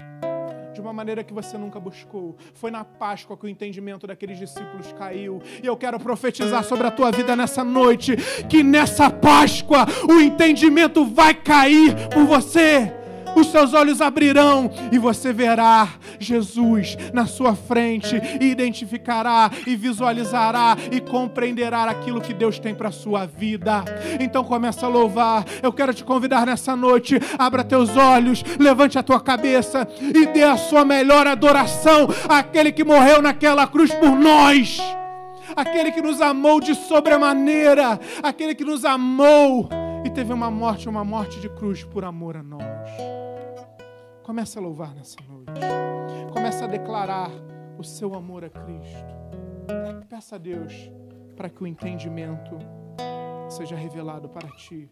[0.71, 2.37] de uma maneira que você nunca buscou.
[2.53, 5.41] Foi na Páscoa que o entendimento daqueles discípulos caiu.
[5.61, 8.15] E eu quero profetizar sobre a tua vida nessa noite
[8.47, 12.98] que nessa Páscoa o entendimento vai cair por você
[13.35, 15.87] os seus olhos abrirão e você verá
[16.19, 22.89] Jesus na sua frente e identificará e visualizará e compreenderá aquilo que Deus tem para
[22.89, 23.83] a sua vida.
[24.19, 25.45] Então começa a louvar.
[25.61, 30.43] Eu quero te convidar nessa noite, abra teus olhos, levante a tua cabeça e dê
[30.43, 34.79] a sua melhor adoração àquele que morreu naquela cruz por nós.
[35.55, 39.69] Aquele que nos amou de sobremaneira, aquele que nos amou
[40.05, 42.78] e teve uma morte, uma morte de cruz por amor a nós.
[44.29, 45.59] Comece a louvar nessa noite.
[46.31, 47.31] Comece a declarar
[47.79, 49.15] o seu amor a Cristo.
[50.07, 50.71] Peça a Deus
[51.35, 52.59] para que o entendimento
[53.49, 54.87] seja revelado para ti.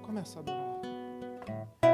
[0.00, 1.85] Comece a adorar.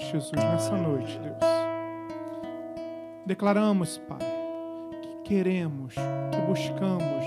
[0.00, 1.36] De Jesus, nessa noite, Deus.
[3.26, 4.18] Declaramos, Pai,
[5.02, 7.24] que queremos, que buscamos,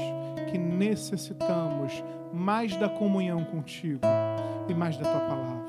[0.51, 4.01] que necessitamos mais da comunhão contigo
[4.67, 5.63] e mais da tua palavra.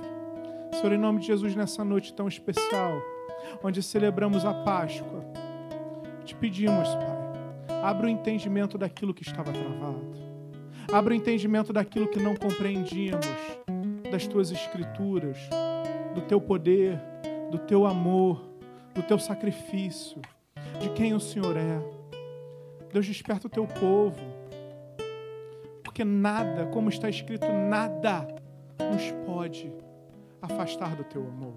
[0.73, 3.01] Senhor, em nome de Jesus, nessa noite tão especial,
[3.63, 5.25] onde celebramos a Páscoa,
[6.25, 10.25] te pedimos, Pai, abra o entendimento daquilo que estava travado.
[10.93, 13.27] Abra o entendimento daquilo que não compreendíamos,
[14.11, 15.39] das tuas escrituras,
[16.15, 17.01] do teu poder,
[17.51, 18.49] do teu amor,
[18.95, 20.21] do teu sacrifício,
[20.81, 21.81] de quem o Senhor é.
[22.93, 24.21] Deus, desperta o teu povo,
[25.83, 28.27] porque nada, como está escrito, nada
[28.79, 29.73] nos pode
[30.41, 31.57] afastar do teu amor.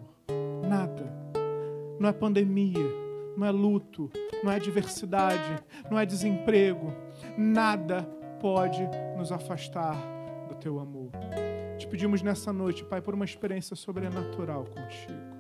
[0.67, 1.05] Nada.
[1.99, 2.85] Não é pandemia,
[3.38, 4.09] não é luto,
[4.43, 6.91] não é adversidade, não é desemprego.
[7.38, 8.03] Nada
[8.39, 8.81] pode
[9.15, 9.95] nos afastar
[10.49, 10.96] do teu amor.
[11.89, 15.38] Pedimos nessa noite, Pai, por uma experiência sobrenatural contigo.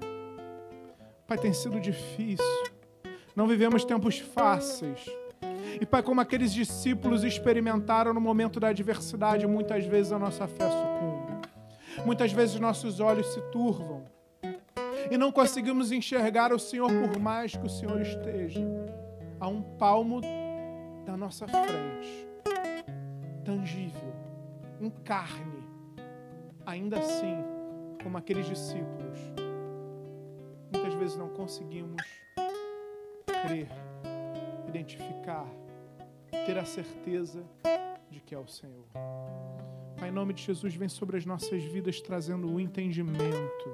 [1.27, 2.45] Pai, tem sido difícil.
[3.35, 5.05] Não vivemos tempos fáceis.
[5.79, 10.69] E, Pai, como aqueles discípulos experimentaram no momento da adversidade, muitas vezes a nossa fé
[10.69, 11.47] sucumbe.
[12.05, 14.05] Muitas vezes nossos olhos se turvam.
[15.11, 18.65] E não conseguimos enxergar o Senhor por mais que o Senhor esteja
[19.39, 20.21] a um palmo
[21.05, 22.27] da nossa frente.
[23.43, 24.13] Tangível,
[24.81, 25.56] em carne.
[26.67, 27.33] Ainda assim,
[28.03, 29.17] como aqueles discípulos,
[30.69, 32.03] muitas vezes não conseguimos
[33.25, 33.69] crer,
[34.67, 35.47] identificar,
[36.45, 37.41] ter a certeza
[38.11, 38.83] de que é o Senhor.
[39.97, 43.71] Pai, em nome de Jesus, vem sobre as nossas vidas trazendo o entendimento,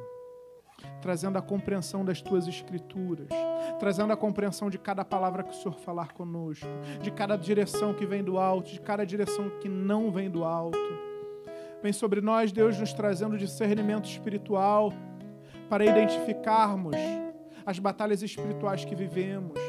[1.02, 3.28] trazendo a compreensão das tuas escrituras,
[3.80, 6.68] trazendo a compreensão de cada palavra que o Senhor falar conosco,
[7.02, 10.78] de cada direção que vem do alto, de cada direção que não vem do alto.
[11.84, 14.94] Vem sobre nós, Deus, nos trazendo discernimento espiritual
[15.70, 16.96] para identificarmos
[17.66, 19.60] as batalhas espirituais que vivemos.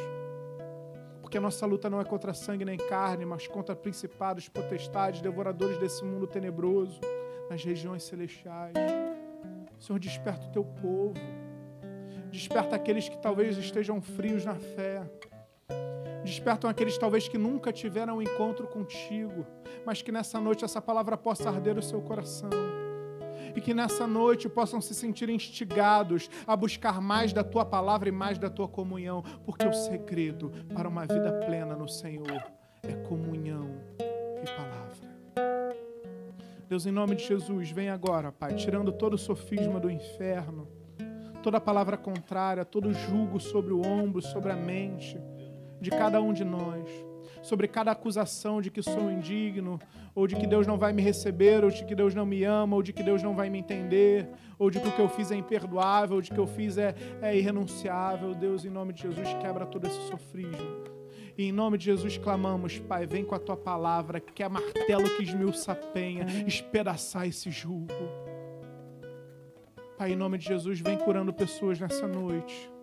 [1.21, 5.77] Porque a nossa luta não é contra sangue nem carne, mas contra principados, potestades, devoradores
[5.79, 7.01] desse mundo tenebroso,
[7.51, 8.75] nas regiões celestiais.
[9.81, 11.15] Senhor, desperta o teu povo.
[12.31, 15.03] Desperta aqueles que talvez estejam frios na fé.
[16.25, 19.47] Despertam aqueles talvez que nunca tiveram um encontro contigo,
[19.85, 22.49] mas que nessa noite essa palavra possa arder o seu coração.
[23.55, 28.13] E que nessa noite possam se sentir instigados a buscar mais da tua palavra e
[28.13, 32.43] mais da tua comunhão, porque o segredo para uma vida plena no Senhor
[32.83, 35.15] é comunhão e palavra.
[36.67, 40.67] Deus, em nome de Jesus, vem agora, Pai, tirando todo o sofisma do inferno,
[41.43, 45.21] toda palavra contrária, todo julgo sobre o ombro, sobre a mente
[45.85, 46.89] de cada um de nós,
[47.43, 49.79] sobre cada acusação de que sou indigno,
[50.15, 52.75] ou de que Deus não vai me receber, ou de que Deus não me ama,
[52.75, 54.27] ou de que Deus não vai me entender,
[54.59, 56.95] ou de que o que eu fiz é imperdoável, ou de que eu fiz é,
[57.21, 58.35] é irrenunciável.
[58.35, 60.85] Deus, em nome de Jesus, quebra todo esse sofrismo.
[61.37, 65.17] E em nome de Jesus clamamos, Pai, vem com a tua palavra, que é martelo
[65.17, 67.93] que esmiuça a penha, espedaçar esse julgo.
[69.99, 72.74] Pai, em nome de Jesus, vem curando pessoas nessa noite.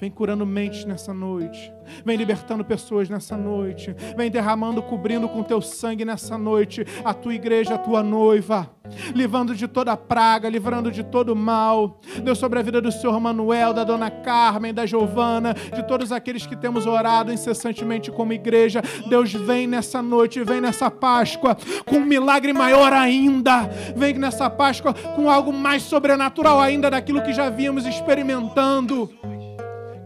[0.00, 1.72] Vem curando mentes nessa noite.
[2.04, 3.94] Vem libertando pessoas nessa noite.
[4.16, 8.70] Vem derramando, cobrindo com teu sangue nessa noite a tua igreja, a tua noiva.
[9.14, 12.00] Livrando de toda praga, livrando de todo mal.
[12.22, 16.46] Deus, sobre a vida do Senhor Manuel, da dona Carmen, da Giovana, de todos aqueles
[16.46, 18.82] que temos orado incessantemente como igreja.
[19.08, 21.56] Deus, vem nessa noite, vem nessa Páscoa
[21.86, 23.68] com um milagre maior ainda.
[23.96, 29.10] Vem nessa Páscoa com algo mais sobrenatural ainda daquilo que já víamos experimentando.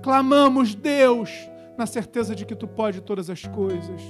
[0.02, 1.30] Clamamos, Deus,
[1.76, 4.00] na certeza de que tu pode todas as coisas.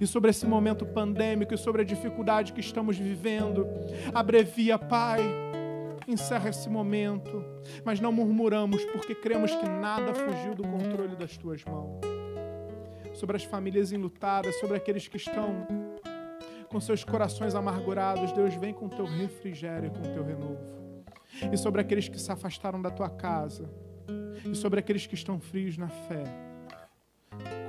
[0.00, 3.66] E sobre esse momento pandêmico e sobre a dificuldade que estamos vivendo,
[4.14, 5.20] abrevia, Pai,
[6.06, 7.44] encerra esse momento,
[7.84, 12.00] mas não murmuramos porque cremos que nada fugiu do controle das tuas mãos.
[13.14, 15.66] Sobre as famílias enlutadas, sobre aqueles que estão
[16.68, 20.58] com seus corações amargurados, Deus vem com teu refrigério, com teu renovo.
[21.52, 23.68] E sobre aqueles que se afastaram da tua casa,
[24.44, 26.24] e sobre aqueles que estão frios na fé.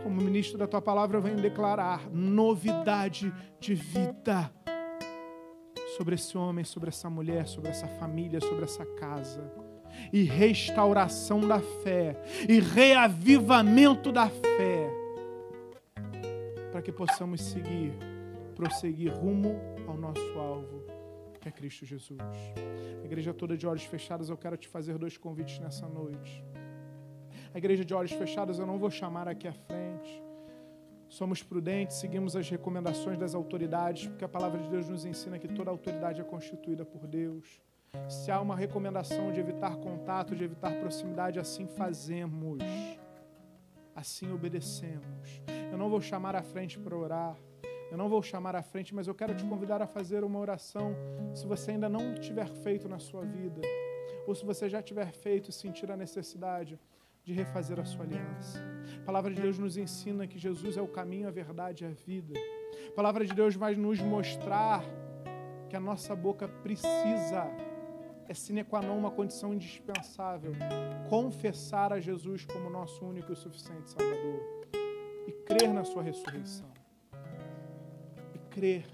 [0.03, 4.51] Como ministro da tua palavra, eu venho declarar novidade de vida
[5.95, 9.51] sobre esse homem, sobre essa mulher, sobre essa família, sobre essa casa.
[10.11, 12.19] E restauração da fé,
[12.49, 14.89] e reavivamento da fé,
[16.71, 17.93] para que possamos seguir,
[18.55, 19.55] prosseguir rumo
[19.87, 20.83] ao nosso alvo,
[21.39, 22.19] que é Cristo Jesus.
[23.01, 26.43] A igreja toda de olhos fechados, eu quero te fazer dois convites nessa noite.
[27.53, 30.23] A igreja de olhos fechados eu não vou chamar aqui à frente.
[31.07, 35.47] Somos prudentes, seguimos as recomendações das autoridades, porque a palavra de Deus nos ensina que
[35.47, 37.61] toda autoridade é constituída por Deus.
[38.09, 42.63] Se há uma recomendação de evitar contato, de evitar proximidade, assim fazemos.
[43.95, 45.43] Assim obedecemos.
[45.71, 47.37] Eu não vou chamar à frente para orar.
[47.91, 50.95] Eu não vou chamar à frente, mas eu quero te convidar a fazer uma oração,
[51.35, 53.61] se você ainda não tiver feito na sua vida,
[54.25, 56.79] ou se você já tiver feito e sentir a necessidade
[57.23, 58.59] de refazer a sua aliança.
[59.01, 61.91] A palavra de Deus nos ensina que Jesus é o caminho, a verdade e a
[61.91, 62.37] vida.
[62.89, 64.83] A palavra de Deus vai nos mostrar
[65.69, 67.47] que a nossa boca precisa,
[68.27, 70.53] é sine qua non, uma condição indispensável,
[71.09, 74.41] confessar a Jesus como nosso único e suficiente Salvador
[75.27, 76.71] e crer na sua ressurreição.
[78.35, 78.85] E crer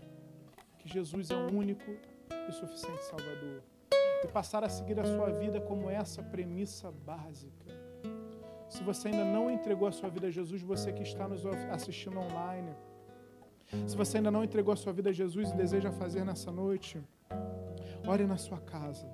[0.77, 1.91] que Jesus é o único
[2.47, 3.63] e suficiente Salvador.
[4.23, 7.78] E passar a seguir a sua vida como essa premissa básica
[8.69, 12.19] se você ainda não entregou a sua vida a Jesus, você que está nos assistindo
[12.19, 12.71] online,
[13.87, 17.01] se você ainda não entregou a sua vida a Jesus e deseja fazer nessa noite,
[18.07, 19.07] ore na sua casa.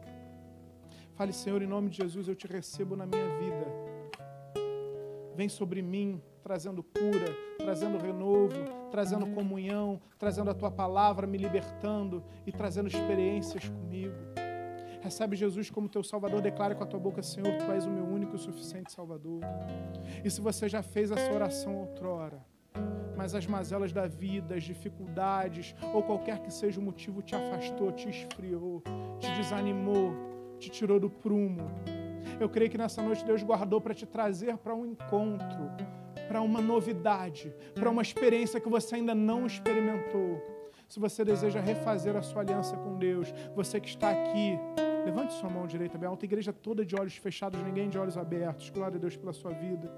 [1.13, 3.65] Fale, Senhor, em nome de Jesus, eu te recebo na minha vida.
[5.33, 8.55] Vem sobre mim, trazendo cura, trazendo renovo,
[8.91, 14.15] trazendo comunhão, trazendo a tua palavra, me libertando e trazendo experiências comigo.
[15.05, 18.03] Recebe Jesus como teu Salvador, declara com a tua boca, Senhor, tu és o meu
[18.03, 19.39] único e suficiente Salvador.
[20.23, 22.43] E se você já fez essa oração outrora,
[23.15, 27.91] mas as mazelas da vida, as dificuldades, ou qualquer que seja o motivo, te afastou,
[27.91, 28.81] te esfriou,
[29.19, 30.11] te desanimou,
[30.57, 31.69] te tirou do prumo.
[32.39, 35.69] Eu creio que nessa noite Deus guardou para te trazer para um encontro,
[36.27, 40.41] para uma novidade, para uma experiência que você ainda não experimentou.
[40.87, 44.57] Se você deseja refazer a sua aliança com Deus, você que está aqui,
[45.05, 46.25] Levante sua mão direita bem alta.
[46.25, 48.69] Igreja toda de olhos fechados, ninguém de olhos abertos.
[48.71, 49.91] Glória a Deus pela sua vida.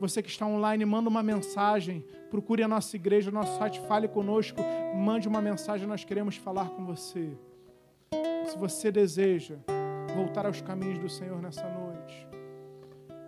[0.00, 2.04] Você que está online, manda uma mensagem.
[2.28, 4.60] Procure a nossa igreja, o nosso site, fale conosco.
[4.96, 7.38] Mande uma mensagem, nós queremos falar com você.
[8.50, 9.58] Se você deseja
[10.16, 12.26] voltar aos caminhos do Senhor nessa noite,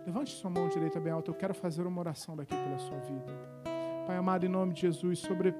[0.05, 1.31] levante sua mão direita bem alta.
[1.31, 3.33] Eu quero fazer uma oração daqui pela sua vida.
[4.05, 5.55] Pai amado, em nome de Jesus, sobre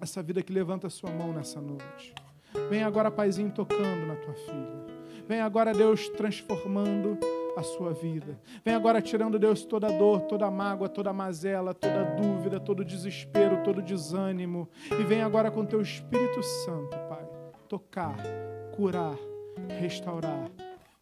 [0.00, 2.14] essa vida que levanta a sua mão nessa noite.
[2.68, 4.82] Vem agora, Paizinho, tocando na tua filha.
[5.28, 7.18] Vem agora, Deus, transformando
[7.56, 8.38] a sua vida.
[8.64, 13.82] Vem agora tirando, Deus, toda dor, toda mágoa, toda mazela, toda dúvida, todo desespero, todo
[13.82, 14.68] desânimo.
[14.98, 17.26] E vem agora com teu Espírito Santo, Pai,
[17.68, 18.16] tocar,
[18.74, 19.16] curar,
[19.80, 20.50] restaurar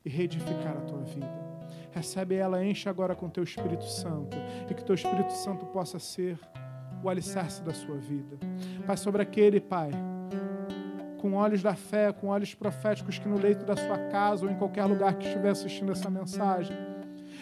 [0.05, 1.51] e reedificar a tua vida.
[1.93, 4.37] Recebe ela, enche agora com teu Espírito Santo
[4.69, 6.39] e que teu Espírito Santo possa ser
[7.03, 8.39] o alicerce da sua vida.
[8.87, 9.91] Pai, sobre aquele, Pai,
[11.21, 14.57] com olhos da fé, com olhos proféticos, que no leito da sua casa ou em
[14.57, 16.75] qualquer lugar que estiver assistindo essa mensagem,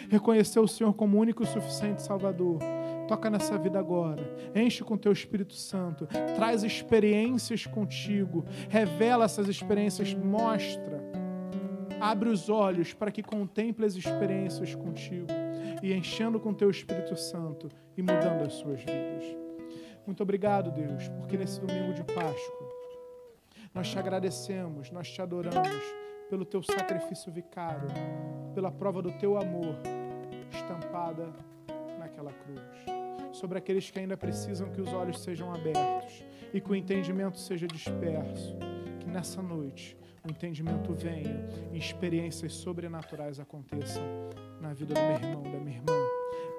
[0.09, 2.59] reconhecer o Senhor como único e suficiente Salvador.
[3.07, 4.21] Toca nessa vida agora.
[4.53, 6.07] Enche com teu Espírito Santo.
[6.35, 8.45] Traz experiências contigo.
[8.67, 10.13] Revela essas experiências.
[10.13, 10.99] Mostra.
[11.99, 15.27] Abre os olhos para que contemple as experiências contigo.
[15.81, 19.23] E enchendo com teu Espírito Santo e mudando as suas vidas.
[20.05, 22.68] Muito obrigado, Deus, porque nesse domingo de Páscoa
[23.73, 25.83] nós te agradecemos, nós te adoramos
[26.29, 27.87] pelo teu sacrifício vicário,
[28.53, 29.75] pela prova do teu amor.
[30.51, 31.33] estampada
[31.97, 32.61] naquela cruz.
[33.31, 36.23] Sobre aqueles que ainda precisam que os olhos sejam abertos
[36.53, 38.57] e que o entendimento seja disperso.
[38.99, 44.03] Que nessa noite o entendimento venha e experiências sobrenaturais aconteçam
[44.59, 45.93] na vida do meu irmão, da minha irmã.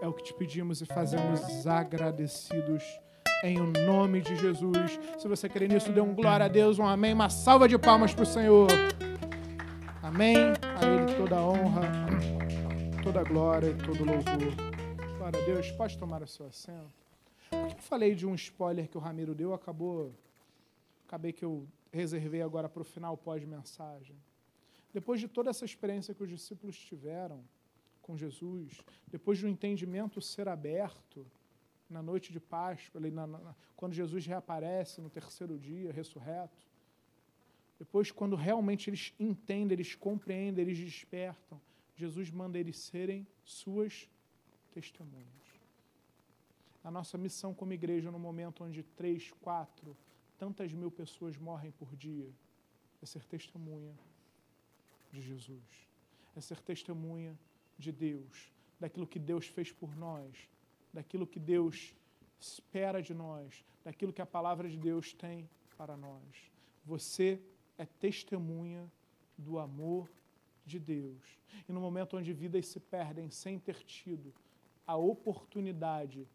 [0.01, 2.82] É o que te pedimos e fazemos agradecidos
[3.43, 3.57] em
[3.87, 4.99] nome de Jesus.
[5.19, 8.12] Se você crê nisso, dê um glória a Deus, um amém, uma salva de palmas
[8.12, 8.69] para o Senhor.
[10.03, 10.37] Amém.
[10.37, 11.83] A Ele toda a honra,
[13.03, 15.17] toda a glória e todo louvor.
[15.17, 15.71] Glória a Deus.
[15.73, 16.91] Pode tomar o seu assento.
[17.51, 19.55] Por que eu falei de um spoiler que o Ramiro deu?
[19.55, 20.15] Acabou.
[21.07, 24.17] Acabei que eu reservei agora para o final pós-mensagem.
[24.93, 27.43] Depois de toda essa experiência que os discípulos tiveram
[28.03, 31.27] com Jesus, depois do entendimento ser aberto
[31.91, 36.71] na noite de Páscoa, ali na, na, quando Jesus reaparece no terceiro dia, ressurreto,
[37.81, 41.59] depois, quando realmente eles entendem, eles compreendem, eles despertam,
[41.97, 44.07] Jesus manda eles serem suas
[44.71, 45.27] testemunhas.
[46.85, 49.97] A nossa missão como igreja, no momento onde três, quatro,
[50.39, 52.31] tantas mil pessoas morrem por dia,
[53.01, 53.99] é ser testemunha
[55.11, 55.89] de Jesus,
[56.37, 57.35] é ser testemunha
[57.79, 60.51] de Deus, daquilo que Deus fez por nós,
[60.93, 61.95] daquilo que Deus
[62.39, 66.51] espera de nós, daquilo que a palavra de Deus tem para nós.
[66.85, 67.41] Você
[67.79, 68.91] é testemunha
[69.37, 70.11] do amor
[70.67, 71.39] de Deus.
[71.69, 74.33] E no momento onde vidas se perdem sem ter tido
[74.87, 76.27] a oportunidade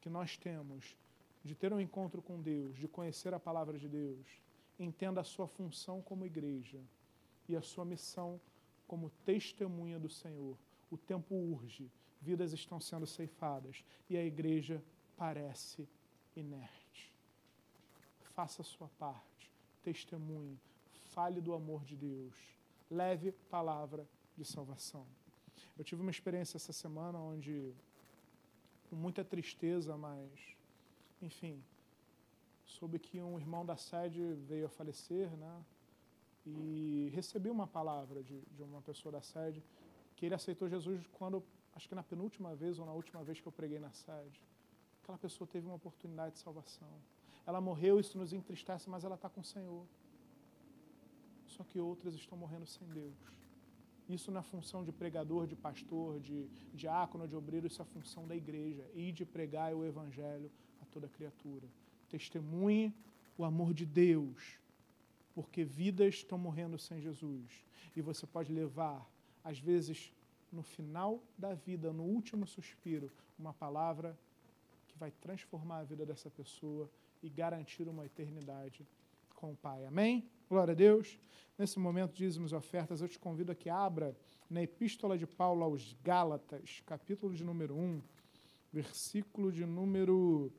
[0.00, 0.96] que nós temos
[1.44, 4.26] de ter um encontro com Deus, de conhecer a palavra de Deus,
[4.78, 6.80] entenda a sua função como igreja
[7.48, 8.40] e a sua missão
[8.86, 10.56] como testemunha do Senhor.
[10.90, 11.90] O tempo urge,
[12.28, 14.82] vidas estão sendo ceifadas e a igreja
[15.16, 15.88] parece
[16.34, 17.02] inerte.
[18.36, 19.44] Faça a sua parte,
[19.82, 20.58] testemunhe,
[21.14, 22.34] fale do amor de Deus,
[22.90, 25.06] leve palavra de salvação.
[25.78, 27.72] Eu tive uma experiência essa semana onde,
[28.90, 30.30] com muita tristeza, mas
[31.22, 31.62] enfim,
[32.64, 35.64] soube que um irmão da sede veio a falecer, né?
[36.44, 39.62] E recebi uma palavra de, de uma pessoa da sede
[40.16, 41.42] que ele aceitou Jesus quando,
[41.76, 44.42] acho que na penúltima vez ou na última vez que eu preguei na sede.
[45.02, 46.92] Aquela pessoa teve uma oportunidade de salvação.
[47.46, 49.86] Ela morreu, isso nos entristece, mas ela está com o Senhor.
[51.46, 53.14] Só que outras estão morrendo sem Deus.
[54.08, 58.26] Isso na função de pregador, de pastor, de diácono, de obreiro, isso é a função
[58.26, 58.84] da igreja.
[58.94, 60.50] E de pregar o evangelho
[60.96, 61.68] toda criatura.
[62.08, 62.90] Testemunhe
[63.36, 64.58] o amor de Deus,
[65.34, 67.64] porque vidas estão morrendo sem Jesus.
[67.94, 69.06] E você pode levar,
[69.44, 70.10] às vezes,
[70.52, 74.18] no final da vida, no último suspiro, uma palavra
[74.88, 76.90] que vai transformar a vida dessa pessoa
[77.22, 78.86] e garantir uma eternidade
[79.34, 79.84] com o Pai.
[79.84, 80.28] Amém?
[80.48, 81.18] Glória a Deus.
[81.58, 84.16] Nesse momento, dízimos ofertas, eu te convido a que abra
[84.48, 88.02] na Epístola de Paulo aos Gálatas, capítulo de número 1,
[88.72, 90.52] versículo de número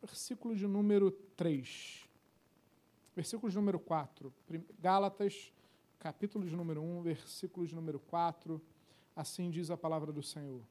[0.00, 2.06] versículo de número 3.
[3.16, 4.32] Versículo de número 4.
[4.78, 5.52] Gálatas,
[5.98, 8.60] capítulo de número 1, versículo de número 4.
[9.14, 10.62] Assim diz a palavra do Senhor.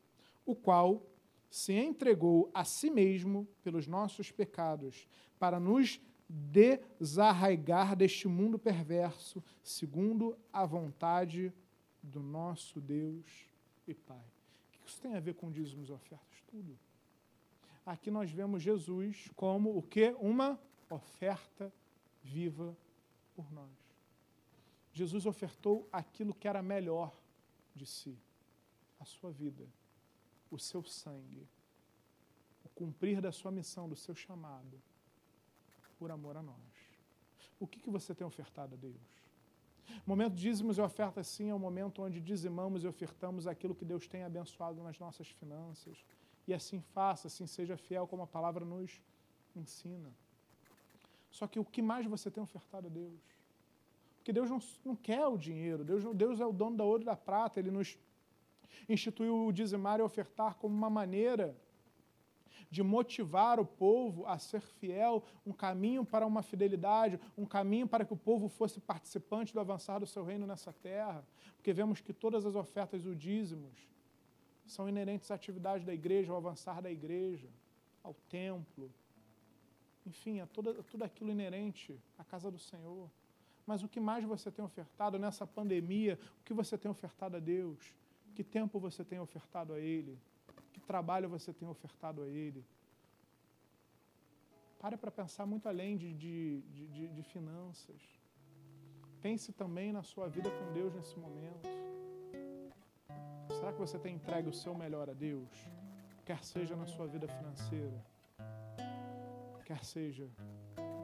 [0.46, 1.06] O qual
[1.50, 5.08] se entregou a si mesmo pelos nossos pecados,
[5.38, 11.54] para nos desarraigar deste mundo perverso, segundo a vontade
[12.02, 13.48] do nosso Deus
[13.88, 14.26] e Pai.
[14.68, 16.42] O que isso tem a ver com dízimos e ofertas?
[16.48, 16.78] Tudo
[17.86, 20.16] aqui nós vemos Jesus como o que?
[20.20, 20.60] Uma
[20.90, 21.74] oferta
[22.22, 22.76] viva
[23.36, 23.70] por nós.
[24.92, 27.12] Jesus ofertou aquilo que era melhor
[27.74, 28.18] de si,
[29.04, 29.68] a sua vida,
[30.50, 31.46] o seu sangue,
[32.64, 34.82] o cumprir da sua missão, do seu chamado,
[36.00, 36.74] por amor a nós.
[37.60, 38.96] O que, que você tem ofertado a Deus?
[40.06, 43.86] Momento de dízimos e ofertas, sim, é o momento onde dizimamos e ofertamos aquilo que
[43.86, 46.04] Deus tem abençoado nas nossas finanças,
[46.48, 49.02] e assim faça, assim seja fiel como a palavra nos
[49.56, 50.12] ensina.
[51.30, 53.22] Só que o que mais você tem ofertado a Deus?
[54.18, 57.06] Porque Deus não, não quer o dinheiro, Deus, Deus é o dono da ouro e
[57.06, 57.98] da prata, Ele nos
[58.88, 61.56] instituiu o dizimar e ofertar como uma maneira
[62.74, 68.04] de motivar o povo a ser fiel, um caminho para uma fidelidade, um caminho para
[68.04, 71.24] que o povo fosse participante do avançar do seu reino nessa terra.
[71.56, 73.88] Porque vemos que todas as ofertas e dízimos
[74.66, 77.48] são inerentes à atividade da igreja, ao avançar da igreja,
[78.04, 78.92] ao templo,
[80.06, 83.08] enfim, a, toda, a tudo aquilo inerente à casa do Senhor.
[83.66, 86.20] Mas o que mais você tem ofertado nessa pandemia?
[86.42, 87.80] O que você tem ofertado a Deus?
[88.36, 90.18] Que tempo você tem ofertado a Ele?
[90.72, 92.64] Que trabalho você tem ofertado a Ele?
[94.80, 98.02] Pare para pensar muito além de, de, de, de finanças.
[99.22, 101.70] Pense também na sua vida com Deus nesse momento.
[103.50, 105.50] Será que você tem entregue o seu melhor a Deus?
[106.26, 108.04] Quer seja na sua vida financeira,
[109.64, 110.30] quer seja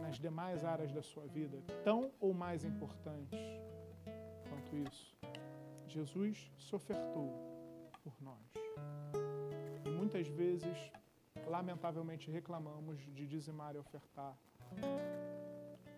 [0.01, 3.39] nas demais áreas da sua vida, tão ou mais importantes
[4.49, 5.18] quanto isso.
[5.89, 7.33] Jesus se ofertou
[8.03, 8.53] por nós.
[9.83, 10.91] E muitas vezes,
[11.47, 14.37] lamentavelmente, reclamamos de dizimar e ofertar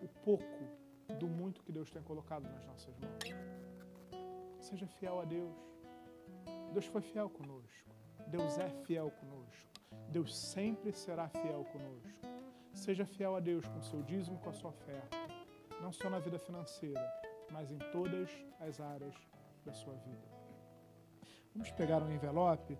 [0.00, 0.82] o pouco
[1.18, 3.24] do muito que Deus tem colocado nas nossas mãos.
[4.58, 5.54] Seja fiel a Deus.
[6.72, 7.90] Deus foi fiel conosco.
[8.28, 9.70] Deus é fiel conosco.
[10.08, 12.32] Deus sempre será fiel conosco.
[12.72, 15.18] Seja fiel a Deus com o seu dízimo, com a sua oferta.
[15.82, 17.06] Não só na vida financeira,
[17.50, 19.14] mas em todas as áreas
[19.64, 20.26] da sua vida.
[21.54, 22.78] Vamos pegar um envelope,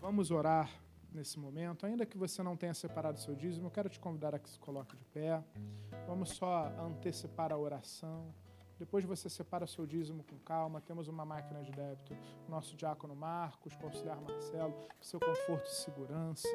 [0.00, 0.70] vamos orar
[1.12, 1.84] nesse momento.
[1.86, 4.58] Ainda que você não tenha separado seu dízimo, eu quero te convidar a que se
[4.58, 5.42] coloque de pé.
[6.06, 8.34] Vamos só antecipar a oração.
[8.78, 10.80] Depois você separa seu dízimo com calma.
[10.80, 12.16] Temos uma máquina de débito.
[12.48, 16.48] Nosso diácono Marcos, o auxiliar Marcelo, seu conforto e segurança.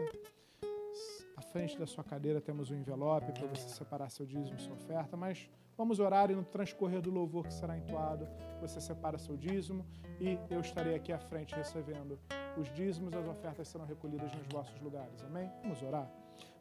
[1.36, 5.18] À frente da sua cadeira temos um envelope para você separar seu dízimo sua oferta,
[5.18, 8.28] mas vamos orar e no transcorrer do louvor que será entoado,
[8.62, 9.86] você separa seu dízimo
[10.20, 12.20] e eu estarei aqui à frente recebendo
[12.58, 15.24] os dízimos, as ofertas serão recolhidas nos vossos lugares.
[15.24, 15.50] Amém?
[15.62, 16.10] Vamos orar.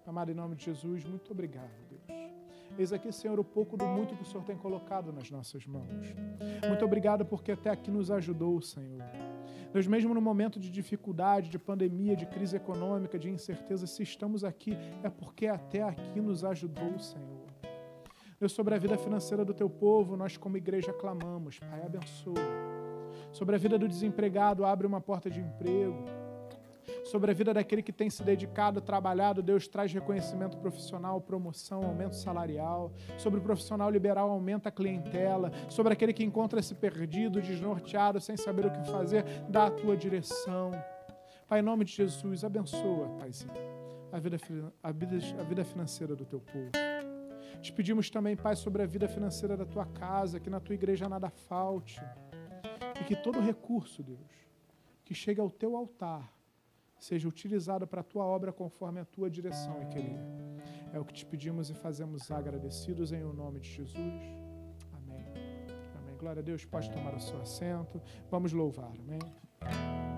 [0.06, 2.32] Amado, em nome de Jesus, muito obrigado, Deus.
[2.78, 6.14] Eis aqui, Senhor, o pouco do muito que o Senhor tem colocado nas nossas mãos.
[6.66, 9.02] Muito obrigado porque até aqui nos ajudou, Senhor.
[9.72, 14.42] Deus, mesmo no momento de dificuldade, de pandemia, de crise econômica, de incerteza, se estamos
[14.42, 17.41] aqui, é porque até aqui nos ajudou, Senhor.
[18.42, 22.34] Deus, sobre a vida financeira do teu povo, nós como igreja clamamos, Pai, abençoa.
[23.30, 26.04] Sobre a vida do desempregado, abre uma porta de emprego
[27.04, 29.42] sobre a vida daquele que tem se dedicado, trabalhado.
[29.42, 32.92] Deus traz reconhecimento profissional, promoção, aumento salarial.
[33.16, 35.52] Sobre o profissional liberal, aumenta a clientela.
[35.68, 40.72] Sobre aquele que encontra-se perdido, desnorteado, sem saber o que fazer, dá a tua direção.
[41.46, 43.52] Pai, em nome de Jesus, abençoa, Paizinho,
[44.10, 44.36] a vida,
[44.82, 46.70] a vida, a vida financeira do teu povo.
[47.60, 51.08] Te pedimos também, Pai, sobre a vida financeira da tua casa, que na tua igreja
[51.08, 52.00] nada falte.
[53.00, 54.20] E que todo recurso, Deus,
[55.04, 56.32] que chegue ao teu altar,
[56.98, 60.20] seja utilizado para a tua obra conforme a tua direção e querer.
[60.92, 63.96] É o que te pedimos e fazemos agradecidos em o nome de Jesus.
[64.92, 65.26] Amém.
[65.98, 66.16] Amém.
[66.18, 66.64] Glória a Deus.
[66.64, 68.00] Pode tomar o seu assento.
[68.30, 68.92] Vamos louvar.
[69.00, 70.11] Amém.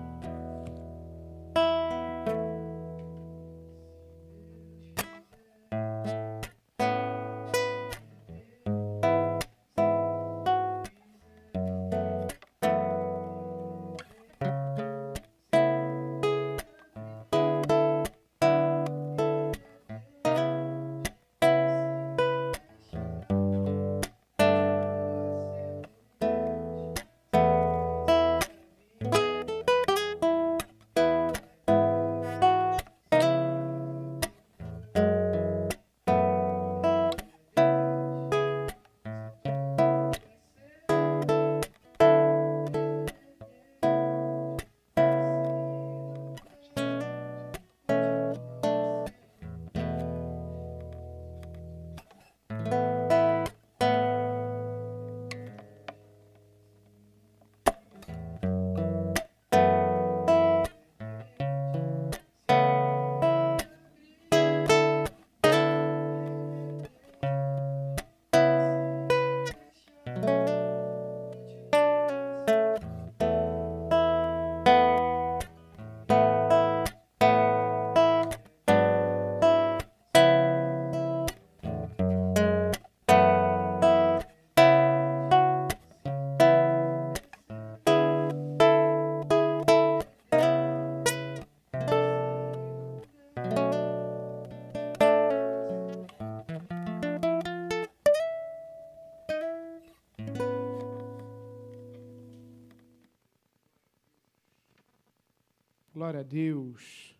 [105.95, 107.15] Glória a Deus.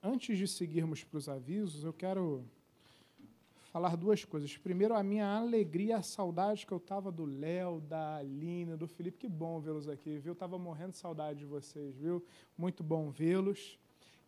[0.00, 2.44] Antes de seguirmos para os avisos, eu quero
[3.72, 4.56] falar duas coisas.
[4.56, 9.18] Primeiro, a minha alegria, a saudade que eu estava do Léo, da Aline, do Felipe.
[9.18, 10.34] Que bom vê-los aqui, viu?
[10.34, 12.24] Estava morrendo de saudade de vocês, viu?
[12.56, 13.76] Muito bom vê-los.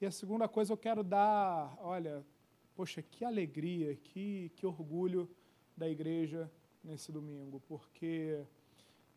[0.00, 2.26] E a segunda coisa, eu quero dar, olha,
[2.74, 5.30] poxa, que alegria, que, que orgulho
[5.76, 6.50] da igreja
[6.82, 8.42] nesse domingo, porque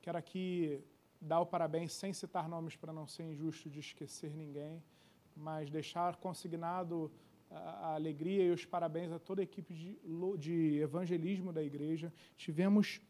[0.04, 0.84] quero aqui
[1.26, 4.84] dar o parabéns sem citar nomes para não ser injusto de esquecer ninguém,
[5.36, 7.12] mas deixar consignado
[7.50, 9.98] a, a alegria e os parabéns a toda a equipe de,
[10.38, 12.14] de evangelismo da igreja.
[12.38, 13.02] Tivemos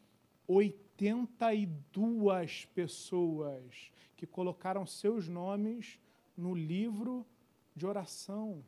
[0.47, 5.99] 82 pessoas que colocaram seus nomes
[6.37, 7.25] no livro
[7.75, 8.63] de oração.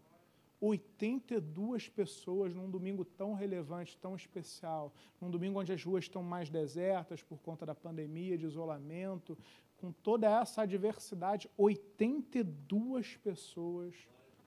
[0.59, 6.49] 82 pessoas num domingo tão relevante, tão especial, num domingo onde as ruas estão mais
[6.49, 9.38] desertas por conta da pandemia, de isolamento,
[9.77, 13.95] com toda essa adversidade, 82 pessoas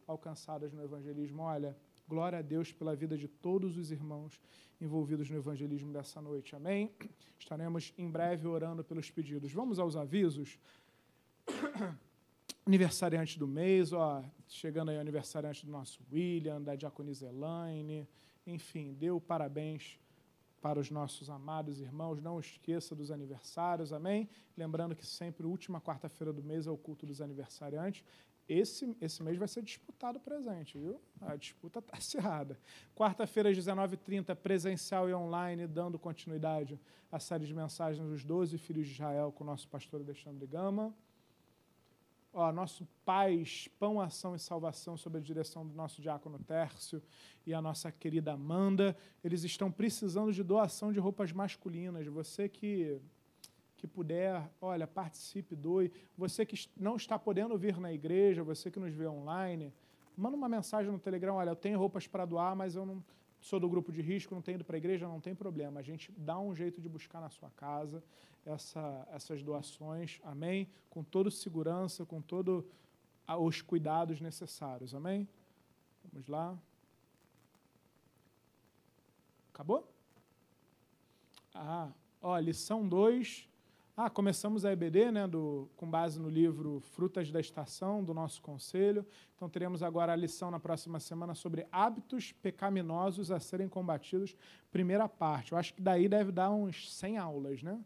[0.07, 1.43] alcançadas no evangelismo.
[1.43, 1.77] Olha,
[2.09, 4.41] glória a Deus pela vida de todos os irmãos
[4.81, 6.57] envolvidos no evangelismo dessa noite.
[6.57, 6.91] Amém?
[7.39, 9.53] Estaremos em breve orando pelos pedidos.
[9.53, 10.59] Vamos aos avisos.
[12.67, 18.09] aniversariante do mês, ó, chegando aí o aniversariante do nosso William, da Diaconisa Elaine,
[18.47, 19.99] enfim, deu parabéns
[20.61, 22.21] para os nossos amados irmãos.
[22.21, 24.29] Não esqueça dos aniversários, amém?
[24.57, 28.05] Lembrando que sempre, última quarta-feira do mês, é o culto dos aniversariantes.
[28.49, 31.01] Esse, esse mês vai ser disputado presente, viu?
[31.21, 32.59] A disputa está acirrada.
[32.95, 36.79] Quarta-feira, às 19h30, presencial e online, dando continuidade
[37.11, 40.95] à série de mensagens dos 12 filhos de Israel com o nosso pastor Alexandre Gama
[42.33, 47.03] ó, nosso Paz, Pão, Ação e Salvação, sob a direção do nosso diácono Tércio
[47.47, 48.97] e a nossa querida Amanda.
[49.23, 52.07] Eles estão precisando de doação de roupas masculinas.
[52.07, 53.01] Você que,
[53.77, 55.93] que puder, olha, participe, doe.
[56.17, 59.73] Você que não está podendo vir na igreja, você que nos vê online,
[60.17, 63.03] manda uma mensagem no Telegram, olha, eu tenho roupas para doar, mas eu não
[63.41, 65.81] sou do grupo de risco, não tenho ido para a igreja, não tem problema.
[65.81, 68.03] A gente dá um jeito de buscar na sua casa
[68.45, 70.69] essa, essas doações, amém?
[70.89, 72.65] Com toda segurança, com todos
[73.39, 75.29] os cuidados necessários, amém?
[76.05, 76.59] Vamos lá.
[79.53, 79.93] Acabou?
[81.55, 81.91] Ah,
[82.23, 83.50] ó, lição 2.
[84.03, 88.41] Ah, começamos a EBD, né, do, com base no livro Frutas da Estação, do nosso
[88.41, 89.05] conselho.
[89.37, 94.35] Então, teremos agora a lição na próxima semana sobre hábitos pecaminosos a serem combatidos,
[94.73, 95.53] primeira parte.
[95.53, 97.79] Eu acho que daí deve dar uns 100 aulas, né?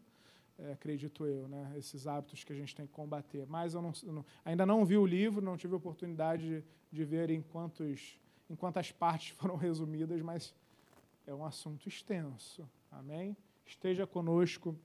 [0.57, 1.73] É, acredito eu, né?
[1.75, 3.45] esses hábitos que a gente tem que combater.
[3.49, 6.63] Mas eu, não, eu não, ainda não vi o livro, não tive oportunidade de,
[6.93, 8.17] de ver em, quantos,
[8.49, 10.55] em quantas partes foram resumidas, mas
[11.27, 12.65] é um assunto extenso.
[12.89, 13.35] Amém?
[13.65, 14.79] Esteja conosco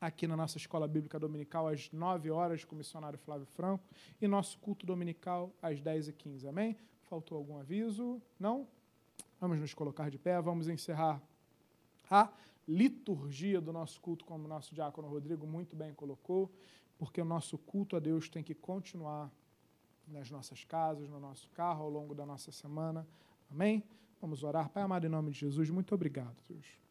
[0.00, 3.84] aqui na nossa escola bíblica dominical às 9 horas com o missionário Flávio Franco
[4.20, 6.46] e nosso culto dominical às 10h15.
[6.48, 6.76] Amém?
[7.08, 8.20] Faltou algum aviso?
[8.38, 8.66] Não?
[9.40, 11.22] Vamos nos colocar de pé, vamos encerrar
[12.10, 12.30] a
[12.66, 16.50] liturgia do nosso culto, como o nosso diácono Rodrigo muito bem colocou,
[16.98, 19.30] porque o nosso culto a Deus tem que continuar
[20.06, 23.06] nas nossas casas, no nosso carro, ao longo da nossa semana.
[23.50, 23.82] Amém?
[24.20, 24.68] Vamos orar.
[24.68, 26.87] Pai amado, em nome de Jesus, muito obrigado, Deus.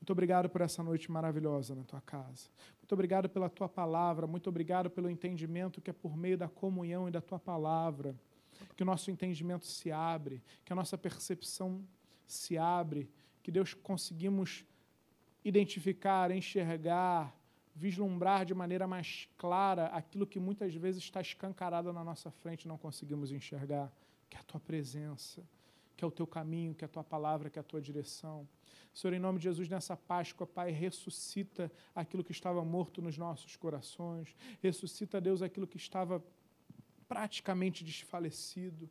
[0.00, 2.48] Muito obrigado por essa noite maravilhosa na tua casa.
[2.78, 4.26] Muito obrigado pela tua palavra.
[4.26, 8.14] Muito obrigado pelo entendimento que é por meio da comunhão e da tua palavra
[8.76, 11.84] que o nosso entendimento se abre, que a nossa percepção
[12.26, 13.10] se abre,
[13.42, 14.64] que Deus conseguimos
[15.44, 17.36] identificar, enxergar,
[17.74, 22.68] vislumbrar de maneira mais clara aquilo que muitas vezes está escancarado na nossa frente e
[22.68, 23.92] não conseguimos enxergar,
[24.28, 25.42] que é a tua presença,
[25.96, 28.48] que é o teu caminho, que é a tua palavra, que é a tua direção.
[28.92, 33.56] Senhor, em nome de Jesus, nessa Páscoa, Pai, ressuscita aquilo que estava morto nos nossos
[33.56, 36.22] corações, ressuscita, Deus, aquilo que estava
[37.08, 38.88] praticamente desfalecido.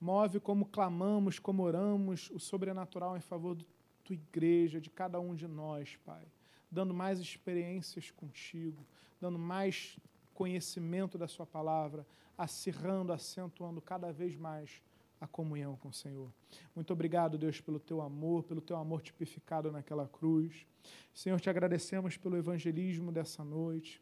[0.00, 3.64] Move como clamamos, como oramos o sobrenatural em favor do
[4.04, 6.26] tua igreja, de cada um de nós, Pai,
[6.70, 8.86] dando mais experiências contigo,
[9.18, 9.98] dando mais
[10.34, 14.82] conhecimento da Sua palavra, acirrando, acentuando cada vez mais
[15.24, 16.32] a comunhão com o Senhor.
[16.74, 20.66] Muito obrigado, Deus, pelo teu amor, pelo teu amor tipificado naquela cruz.
[21.12, 24.00] Senhor, te agradecemos pelo evangelismo dessa noite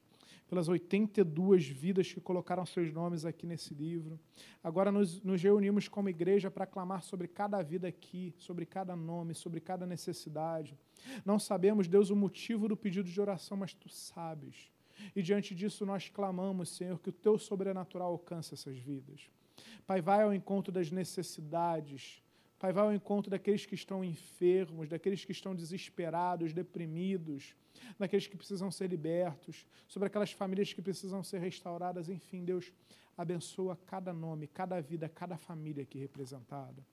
[0.52, 4.20] pelas 82 vidas que colocaram seus nomes aqui nesse livro.
[4.62, 9.34] Agora nos, nos reunimos como igreja para clamar sobre cada vida aqui, sobre cada nome,
[9.34, 10.76] sobre cada necessidade.
[11.24, 14.70] Não sabemos, Deus, o motivo do pedido de oração, mas tu sabes.
[15.16, 19.30] E diante disso nós clamamos, Senhor, que o teu sobrenatural alcance essas vidas.
[19.86, 22.22] Pai, vai ao encontro das necessidades.
[22.58, 27.54] Pai, vai ao encontro daqueles que estão enfermos, daqueles que estão desesperados, deprimidos
[27.98, 32.08] daqueles que precisam ser libertos, sobre aquelas famílias que precisam ser restauradas.
[32.08, 32.72] Enfim, Deus
[33.16, 36.84] abençoa cada nome, cada vida, cada família aqui representada.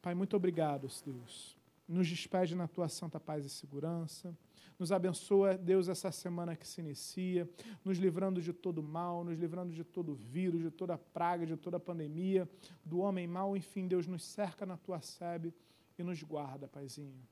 [0.00, 1.56] Pai, muito obrigado, Deus.
[1.86, 4.36] Nos despede na tua santa paz e segurança.
[4.82, 7.48] Nos abençoa, Deus, essa semana que se inicia,
[7.84, 11.78] nos livrando de todo mal, nos livrando de todo vírus, de toda praga, de toda
[11.78, 12.50] pandemia,
[12.84, 13.56] do homem mau.
[13.56, 15.54] Enfim, Deus, nos cerca na tua sebe
[15.96, 17.22] e nos guarda, Paizinho.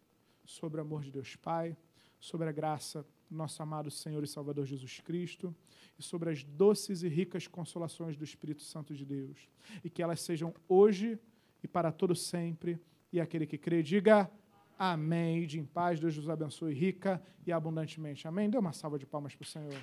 [0.45, 1.77] Sobre o amor de Deus Pai
[2.21, 5.53] sobre a graça do nosso amado Senhor e Salvador Jesus Cristo
[5.99, 9.49] e sobre as doces e ricas consolações do Espírito Santo de Deus.
[9.83, 11.19] E que elas sejam hoje
[11.65, 12.79] e para todo sempre.
[13.13, 14.31] E aquele que crê, diga
[14.81, 15.47] Amém.
[15.47, 18.27] De em paz, Deus vos abençoe rica e abundantemente.
[18.27, 18.48] Amém.
[18.48, 19.77] Dê uma salva de palmas para o Senhor.